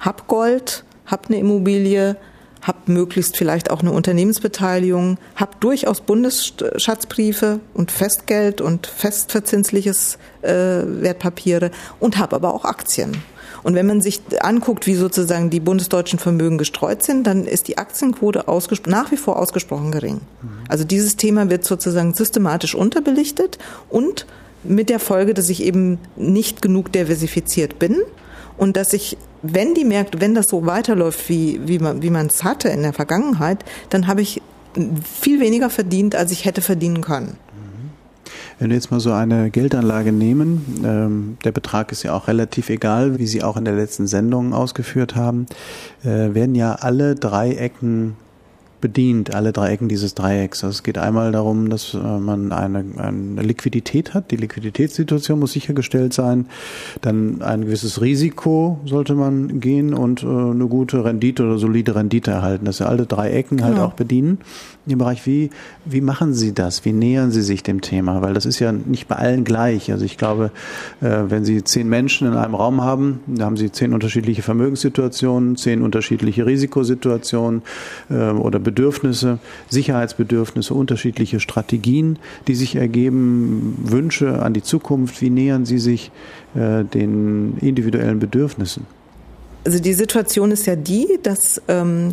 Hab 0.00 0.26
Gold, 0.26 0.84
hab 1.06 1.26
eine 1.26 1.38
Immobilie, 1.38 2.16
habe 2.64 2.78
möglichst 2.86 3.36
vielleicht 3.36 3.70
auch 3.70 3.80
eine 3.80 3.92
Unternehmensbeteiligung, 3.92 5.18
habe 5.36 5.52
durchaus 5.60 6.00
Bundesschatzbriefe 6.00 7.60
und 7.74 7.92
Festgeld 7.92 8.60
und 8.60 8.86
festverzinsliches 8.86 10.18
äh, 10.42 10.50
Wertpapiere 10.50 11.70
und 12.00 12.18
habe 12.18 12.36
aber 12.36 12.52
auch 12.52 12.64
Aktien. 12.64 13.22
Und 13.62 13.74
wenn 13.74 13.86
man 13.86 14.00
sich 14.02 14.20
anguckt, 14.40 14.86
wie 14.86 14.94
sozusagen 14.94 15.48
die 15.48 15.60
bundesdeutschen 15.60 16.18
Vermögen 16.18 16.58
gestreut 16.58 17.02
sind, 17.02 17.26
dann 17.26 17.46
ist 17.46 17.68
die 17.68 17.78
Aktienquote 17.78 18.44
nach 18.86 19.10
wie 19.10 19.16
vor 19.16 19.38
ausgesprochen 19.38 19.90
gering. 19.90 20.20
Also 20.68 20.84
dieses 20.84 21.16
Thema 21.16 21.48
wird 21.48 21.64
sozusagen 21.64 22.12
systematisch 22.12 22.74
unterbelichtet 22.74 23.58
und 23.88 24.26
mit 24.64 24.90
der 24.90 24.98
Folge, 24.98 25.34
dass 25.34 25.48
ich 25.48 25.62
eben 25.62 25.98
nicht 26.16 26.62
genug 26.62 26.92
diversifiziert 26.92 27.78
bin 27.78 27.96
und 28.58 28.76
dass 28.76 28.92
ich, 28.92 29.16
wenn 29.44 29.74
die 29.74 29.84
Märkte, 29.84 30.20
wenn 30.20 30.34
das 30.34 30.48
so 30.48 30.66
weiterläuft, 30.66 31.28
wie, 31.28 31.60
wie 31.66 31.78
man 31.78 32.26
es 32.26 32.42
hatte 32.42 32.68
in 32.68 32.82
der 32.82 32.92
Vergangenheit, 32.92 33.64
dann 33.90 34.06
habe 34.06 34.22
ich 34.22 34.40
viel 35.04 35.40
weniger 35.40 35.70
verdient, 35.70 36.16
als 36.16 36.32
ich 36.32 36.44
hätte 36.44 36.60
verdienen 36.60 37.00
können. 37.00 37.36
Wenn 38.58 38.70
wir 38.70 38.76
jetzt 38.76 38.90
mal 38.90 39.00
so 39.00 39.12
eine 39.12 39.50
Geldanlage 39.50 40.12
nehmen, 40.12 40.80
ähm, 40.84 41.36
der 41.44 41.50
Betrag 41.50 41.90
ist 41.90 42.04
ja 42.04 42.14
auch 42.14 42.28
relativ 42.28 42.70
egal, 42.70 43.18
wie 43.18 43.26
Sie 43.26 43.42
auch 43.42 43.56
in 43.56 43.64
der 43.64 43.74
letzten 43.74 44.06
Sendung 44.06 44.54
ausgeführt 44.54 45.16
haben, 45.16 45.46
äh, 46.04 46.34
werden 46.34 46.54
ja 46.54 46.74
alle 46.74 47.16
drei 47.16 47.52
Ecken 47.54 48.16
bedient, 48.84 49.34
alle 49.34 49.54
drei 49.54 49.70
Ecken 49.70 49.88
dieses 49.88 50.14
Dreiecks. 50.14 50.62
Also 50.62 50.74
es 50.74 50.82
geht 50.82 50.98
einmal 50.98 51.32
darum, 51.32 51.70
dass 51.70 51.94
äh, 51.94 51.96
man 51.96 52.52
eine, 52.52 52.84
eine 52.98 53.40
Liquidität 53.40 54.12
hat. 54.12 54.30
Die 54.30 54.36
Liquiditätssituation 54.36 55.38
muss 55.38 55.52
sichergestellt 55.52 56.12
sein. 56.12 56.48
Dann 57.00 57.40
ein 57.40 57.62
gewisses 57.62 58.02
Risiko 58.02 58.78
sollte 58.84 59.14
man 59.14 59.58
gehen 59.58 59.94
und 59.94 60.22
äh, 60.22 60.26
eine 60.26 60.66
gute 60.66 61.02
Rendite 61.02 61.44
oder 61.44 61.56
solide 61.56 61.94
Rendite 61.94 62.32
erhalten. 62.32 62.66
Dass 62.66 62.78
wir 62.78 62.90
alle 62.90 63.06
drei 63.06 63.30
Ecken 63.30 63.64
halt 63.64 63.78
auch 63.78 63.94
bedienen. 63.94 64.40
In 64.84 64.90
dem 64.90 64.98
Bereich, 64.98 65.24
wie, 65.24 65.48
wie 65.86 66.02
machen 66.02 66.34
Sie 66.34 66.52
das? 66.52 66.84
Wie 66.84 66.92
nähern 66.92 67.30
Sie 67.30 67.40
sich 67.40 67.62
dem 67.62 67.80
Thema? 67.80 68.20
Weil 68.20 68.34
das 68.34 68.44
ist 68.44 68.58
ja 68.58 68.70
nicht 68.70 69.08
bei 69.08 69.16
allen 69.16 69.44
gleich. 69.44 69.92
Also 69.92 70.04
ich 70.04 70.18
glaube, 70.18 70.50
äh, 71.00 71.22
wenn 71.28 71.46
Sie 71.46 71.64
zehn 71.64 71.88
Menschen 71.88 72.28
in 72.28 72.34
einem 72.34 72.54
Raum 72.54 72.82
haben, 72.82 73.20
da 73.26 73.46
haben 73.46 73.56
Sie 73.56 73.72
zehn 73.72 73.94
unterschiedliche 73.94 74.42
Vermögenssituationen, 74.42 75.56
zehn 75.56 75.80
unterschiedliche 75.80 76.44
Risikosituationen 76.44 77.62
oder 78.10 78.58
Bedürfnisse 78.58 78.73
Bedürfnisse, 78.74 79.38
Sicherheitsbedürfnisse, 79.70 80.74
unterschiedliche 80.74 81.38
Strategien, 81.38 82.18
die 82.48 82.56
sich 82.56 82.74
ergeben, 82.74 83.78
Wünsche 83.84 84.42
an 84.42 84.52
die 84.52 84.62
Zukunft. 84.62 85.22
Wie 85.22 85.30
nähern 85.30 85.64
Sie 85.64 85.78
sich 85.78 86.10
äh, 86.56 86.82
den 86.82 87.56
individuellen 87.60 88.18
Bedürfnissen? 88.18 88.86
Also 89.64 89.78
die 89.78 89.94
Situation 89.94 90.50
ist 90.50 90.66
ja 90.66 90.74
die, 90.74 91.20
dass 91.22 91.62
ähm, 91.68 92.12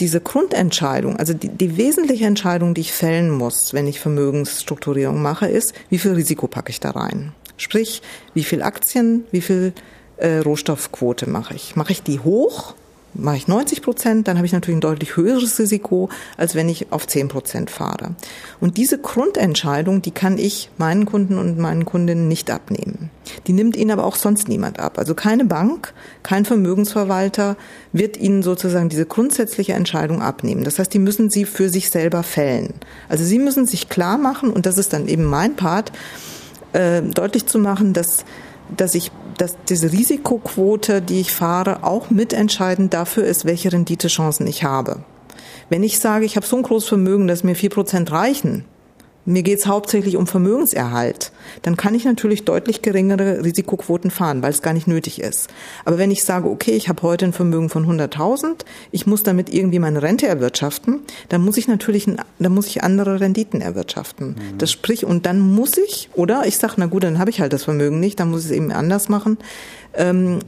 diese 0.00 0.20
Grundentscheidung, 0.20 1.16
also 1.16 1.32
die, 1.32 1.48
die 1.48 1.78
wesentliche 1.78 2.26
Entscheidung, 2.26 2.74
die 2.74 2.82
ich 2.82 2.92
fällen 2.92 3.30
muss, 3.30 3.72
wenn 3.72 3.86
ich 3.86 3.98
Vermögensstrukturierung 3.98 5.22
mache, 5.22 5.46
ist, 5.46 5.72
wie 5.88 5.98
viel 5.98 6.12
Risiko 6.12 6.46
packe 6.46 6.70
ich 6.70 6.80
da 6.80 6.90
rein? 6.90 7.32
Sprich, 7.56 8.02
wie 8.34 8.44
viel 8.44 8.62
Aktien, 8.62 9.24
wie 9.30 9.40
viel 9.40 9.72
äh, 10.18 10.38
Rohstoffquote 10.38 11.28
mache 11.28 11.54
ich? 11.54 11.74
Mache 11.74 11.92
ich 11.92 12.02
die 12.02 12.20
hoch 12.20 12.74
mache 13.14 13.36
ich 13.36 13.48
90 13.48 13.82
Prozent, 13.82 14.28
dann 14.28 14.36
habe 14.36 14.46
ich 14.46 14.52
natürlich 14.52 14.78
ein 14.78 14.82
deutlich 14.82 15.16
höheres 15.16 15.58
Risiko, 15.58 16.08
als 16.36 16.54
wenn 16.54 16.68
ich 16.68 16.92
auf 16.92 17.06
10 17.06 17.28
Prozent 17.28 17.70
fahre. 17.70 18.14
Und 18.60 18.76
diese 18.76 18.98
Grundentscheidung, 18.98 20.02
die 20.02 20.10
kann 20.10 20.38
ich 20.38 20.70
meinen 20.78 21.06
Kunden 21.06 21.38
und 21.38 21.58
meinen 21.58 21.84
Kundinnen 21.84 22.28
nicht 22.28 22.50
abnehmen. 22.50 23.10
Die 23.46 23.52
nimmt 23.52 23.76
ihnen 23.76 23.90
aber 23.90 24.04
auch 24.04 24.16
sonst 24.16 24.48
niemand 24.48 24.80
ab. 24.80 24.98
Also 24.98 25.14
keine 25.14 25.44
Bank, 25.44 25.92
kein 26.22 26.44
Vermögensverwalter 26.44 27.56
wird 27.92 28.16
ihnen 28.16 28.42
sozusagen 28.42 28.88
diese 28.88 29.06
grundsätzliche 29.06 29.74
Entscheidung 29.74 30.22
abnehmen. 30.22 30.64
Das 30.64 30.78
heißt, 30.78 30.92
die 30.92 30.98
müssen 30.98 31.30
sie 31.30 31.44
für 31.44 31.68
sich 31.68 31.90
selber 31.90 32.22
fällen. 32.22 32.74
Also 33.08 33.24
sie 33.24 33.38
müssen 33.38 33.66
sich 33.66 33.88
klar 33.88 34.18
machen, 34.18 34.50
und 34.50 34.66
das 34.66 34.78
ist 34.78 34.92
dann 34.92 35.08
eben 35.08 35.24
mein 35.24 35.56
Part, 35.56 35.92
äh, 36.72 37.02
deutlich 37.02 37.46
zu 37.46 37.58
machen, 37.58 37.92
dass 37.92 38.24
dass 38.76 38.94
ich, 38.94 39.10
dass 39.38 39.56
diese 39.68 39.92
Risikoquote, 39.92 41.02
die 41.02 41.20
ich 41.20 41.32
fahre, 41.32 41.84
auch 41.84 42.10
mitentscheidend 42.10 42.94
dafür 42.94 43.24
ist, 43.24 43.44
welche 43.44 43.72
Renditechancen 43.72 44.46
ich 44.46 44.64
habe. 44.64 45.04
Wenn 45.68 45.82
ich 45.82 45.98
sage, 45.98 46.24
ich 46.24 46.36
habe 46.36 46.46
so 46.46 46.56
ein 46.56 46.62
großes 46.62 46.88
Vermögen, 46.88 47.28
dass 47.28 47.44
mir 47.44 47.54
vier 47.54 47.70
Prozent 47.70 48.12
reichen, 48.12 48.64
mir 49.24 49.42
geht 49.42 49.58
es 49.58 49.66
hauptsächlich 49.66 50.16
um 50.16 50.26
Vermögenserhalt, 50.26 51.32
dann 51.62 51.76
kann 51.76 51.94
ich 51.94 52.04
natürlich 52.04 52.44
deutlich 52.44 52.82
geringere 52.82 53.44
Risikoquoten 53.44 54.10
fahren, 54.10 54.42
weil 54.42 54.50
es 54.50 54.62
gar 54.62 54.72
nicht 54.72 54.88
nötig 54.88 55.20
ist. 55.20 55.48
Aber 55.84 55.98
wenn 55.98 56.10
ich 56.10 56.24
sage, 56.24 56.48
okay, 56.48 56.72
ich 56.72 56.88
habe 56.88 57.02
heute 57.02 57.26
ein 57.26 57.32
Vermögen 57.32 57.68
von 57.68 57.86
100.000, 57.86 58.64
ich 58.90 59.06
muss 59.06 59.22
damit 59.22 59.52
irgendwie 59.52 59.78
meine 59.78 60.02
Rente 60.02 60.26
erwirtschaften, 60.26 61.00
dann 61.28 61.42
muss 61.42 61.56
ich 61.56 61.68
natürlich, 61.68 62.06
dann 62.38 62.52
muss 62.52 62.66
ich 62.66 62.82
andere 62.82 63.20
Renditen 63.20 63.60
erwirtschaften. 63.60 64.28
Mhm. 64.30 64.58
Das 64.58 64.72
sprich, 64.72 65.04
und 65.04 65.26
dann 65.26 65.40
muss 65.40 65.76
ich, 65.76 66.10
oder 66.14 66.46
ich 66.46 66.58
sage, 66.58 66.74
na 66.78 66.86
gut, 66.86 67.04
dann 67.04 67.18
habe 67.18 67.30
ich 67.30 67.40
halt 67.40 67.52
das 67.52 67.64
Vermögen 67.64 68.00
nicht, 68.00 68.18
dann 68.18 68.30
muss 68.30 68.44
ich 68.44 68.50
es 68.50 68.56
eben 68.56 68.72
anders 68.72 69.08
machen. 69.08 69.38
Ähm, 69.94 70.40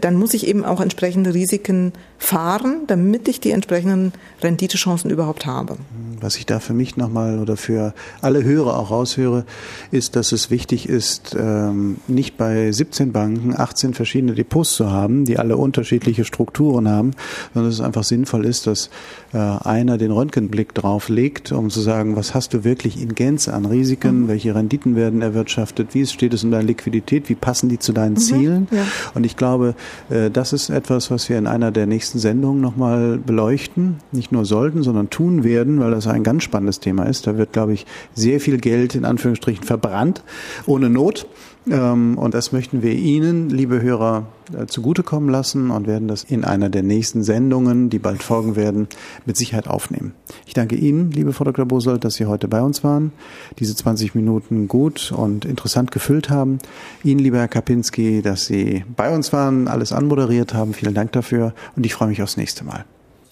dann 0.00 0.16
muss 0.16 0.34
ich 0.34 0.46
eben 0.46 0.64
auch 0.64 0.80
entsprechende 0.80 1.32
Risiken 1.32 1.92
fahren, 2.18 2.82
damit 2.86 3.26
ich 3.28 3.40
die 3.40 3.52
entsprechenden 3.52 4.12
Renditechancen 4.42 5.10
überhaupt 5.10 5.46
habe. 5.46 5.78
Was 6.22 6.36
ich 6.36 6.46
da 6.46 6.60
für 6.60 6.72
mich 6.72 6.96
nochmal 6.96 7.38
oder 7.38 7.56
für 7.56 7.94
alle 8.20 8.44
Hörer 8.44 8.78
auch 8.78 8.90
raushöre, 8.90 9.44
ist, 9.90 10.16
dass 10.16 10.32
es 10.32 10.50
wichtig 10.50 10.88
ist, 10.88 11.36
ähm, 11.38 11.96
nicht 12.06 12.36
bei 12.36 12.70
17 12.70 13.12
Banken 13.12 13.54
18 13.56 13.94
verschiedene 13.94 14.34
Depots 14.34 14.74
zu 14.74 14.90
haben, 14.90 15.24
die 15.24 15.38
alle 15.38 15.56
unterschiedliche 15.56 16.24
Strukturen 16.24 16.88
haben, 16.88 17.12
sondern 17.52 17.70
dass 17.70 17.80
es 17.80 17.84
einfach 17.84 18.04
sinnvoll 18.04 18.46
ist, 18.46 18.66
dass 18.66 18.90
äh, 19.32 19.38
einer 19.38 19.98
den 19.98 20.10
Röntgenblick 20.10 20.74
drauf 20.74 21.08
legt, 21.08 21.52
um 21.52 21.70
zu 21.70 21.80
sagen, 21.80 22.16
was 22.16 22.34
hast 22.34 22.54
du 22.54 22.64
wirklich 22.64 23.00
in 23.00 23.14
Gänze 23.14 23.52
an 23.52 23.66
Risiken, 23.66 24.22
mhm. 24.22 24.28
welche 24.28 24.54
Renditen 24.54 24.96
werden 24.96 25.22
erwirtschaftet, 25.22 25.94
wie 25.94 26.06
steht 26.06 26.34
es 26.34 26.44
um 26.44 26.50
deine 26.50 26.64
Liquidität, 26.64 27.28
wie 27.28 27.34
passen 27.34 27.68
die 27.68 27.78
zu 27.78 27.92
deinen 27.92 28.14
mhm. 28.14 28.18
Zielen. 28.18 28.68
Ja. 28.70 28.84
Und 29.14 29.24
ich 29.24 29.36
glaube, 29.36 29.74
äh, 30.10 30.30
das 30.30 30.52
ist 30.52 30.70
etwas, 30.70 31.10
was 31.10 31.28
wir 31.28 31.38
in 31.38 31.46
einer 31.46 31.70
der 31.70 31.86
nächsten 31.86 32.18
Sendungen 32.18 32.60
nochmal 32.60 33.18
beleuchten. 33.18 33.96
Nicht 34.12 34.32
nur 34.32 34.44
sollten, 34.44 34.82
sondern 34.82 35.10
tun 35.10 35.44
werden, 35.44 35.80
weil 35.80 35.90
das 35.90 36.06
ein 36.12 36.22
ganz 36.22 36.42
spannendes 36.42 36.80
Thema 36.80 37.04
ist. 37.04 37.26
Da 37.26 37.36
wird, 37.36 37.52
glaube 37.52 37.72
ich, 37.72 37.86
sehr 38.14 38.40
viel 38.40 38.58
Geld 38.58 38.94
in 38.94 39.04
Anführungsstrichen 39.04 39.64
verbrannt, 39.64 40.22
ohne 40.66 40.90
Not. 40.90 41.26
Ähm, 41.70 42.18
und 42.18 42.34
das 42.34 42.52
möchten 42.52 42.82
wir 42.82 42.92
Ihnen, 42.92 43.48
liebe 43.48 43.80
Hörer, 43.80 44.26
äh, 44.52 44.66
zugutekommen 44.66 45.28
lassen 45.28 45.70
und 45.70 45.86
werden 45.86 46.08
das 46.08 46.24
in 46.24 46.44
einer 46.44 46.68
der 46.68 46.82
nächsten 46.82 47.22
Sendungen, 47.22 47.88
die 47.88 48.00
bald 48.00 48.22
folgen 48.22 48.56
werden, 48.56 48.88
mit 49.26 49.36
Sicherheit 49.36 49.68
aufnehmen. 49.68 50.12
Ich 50.46 50.54
danke 50.54 50.74
Ihnen, 50.74 51.12
liebe 51.12 51.32
Frau 51.32 51.44
Dr. 51.44 51.64
Bosold, 51.64 52.04
dass 52.04 52.14
Sie 52.14 52.26
heute 52.26 52.48
bei 52.48 52.60
uns 52.60 52.82
waren, 52.82 53.12
diese 53.58 53.76
20 53.76 54.14
Minuten 54.14 54.66
gut 54.66 55.12
und 55.12 55.44
interessant 55.44 55.92
gefüllt 55.92 56.30
haben. 56.30 56.58
Ihnen, 57.04 57.20
lieber 57.20 57.38
Herr 57.38 57.48
Kapinski, 57.48 58.22
dass 58.22 58.46
Sie 58.46 58.84
bei 58.96 59.14
uns 59.14 59.32
waren, 59.32 59.68
alles 59.68 59.92
anmoderiert 59.92 60.54
haben. 60.54 60.74
Vielen 60.74 60.94
Dank 60.94 61.12
dafür 61.12 61.54
und 61.76 61.86
ich 61.86 61.94
freue 61.94 62.08
mich 62.08 62.22
aufs 62.22 62.36
nächste 62.36 62.64
Mal. 62.64 62.84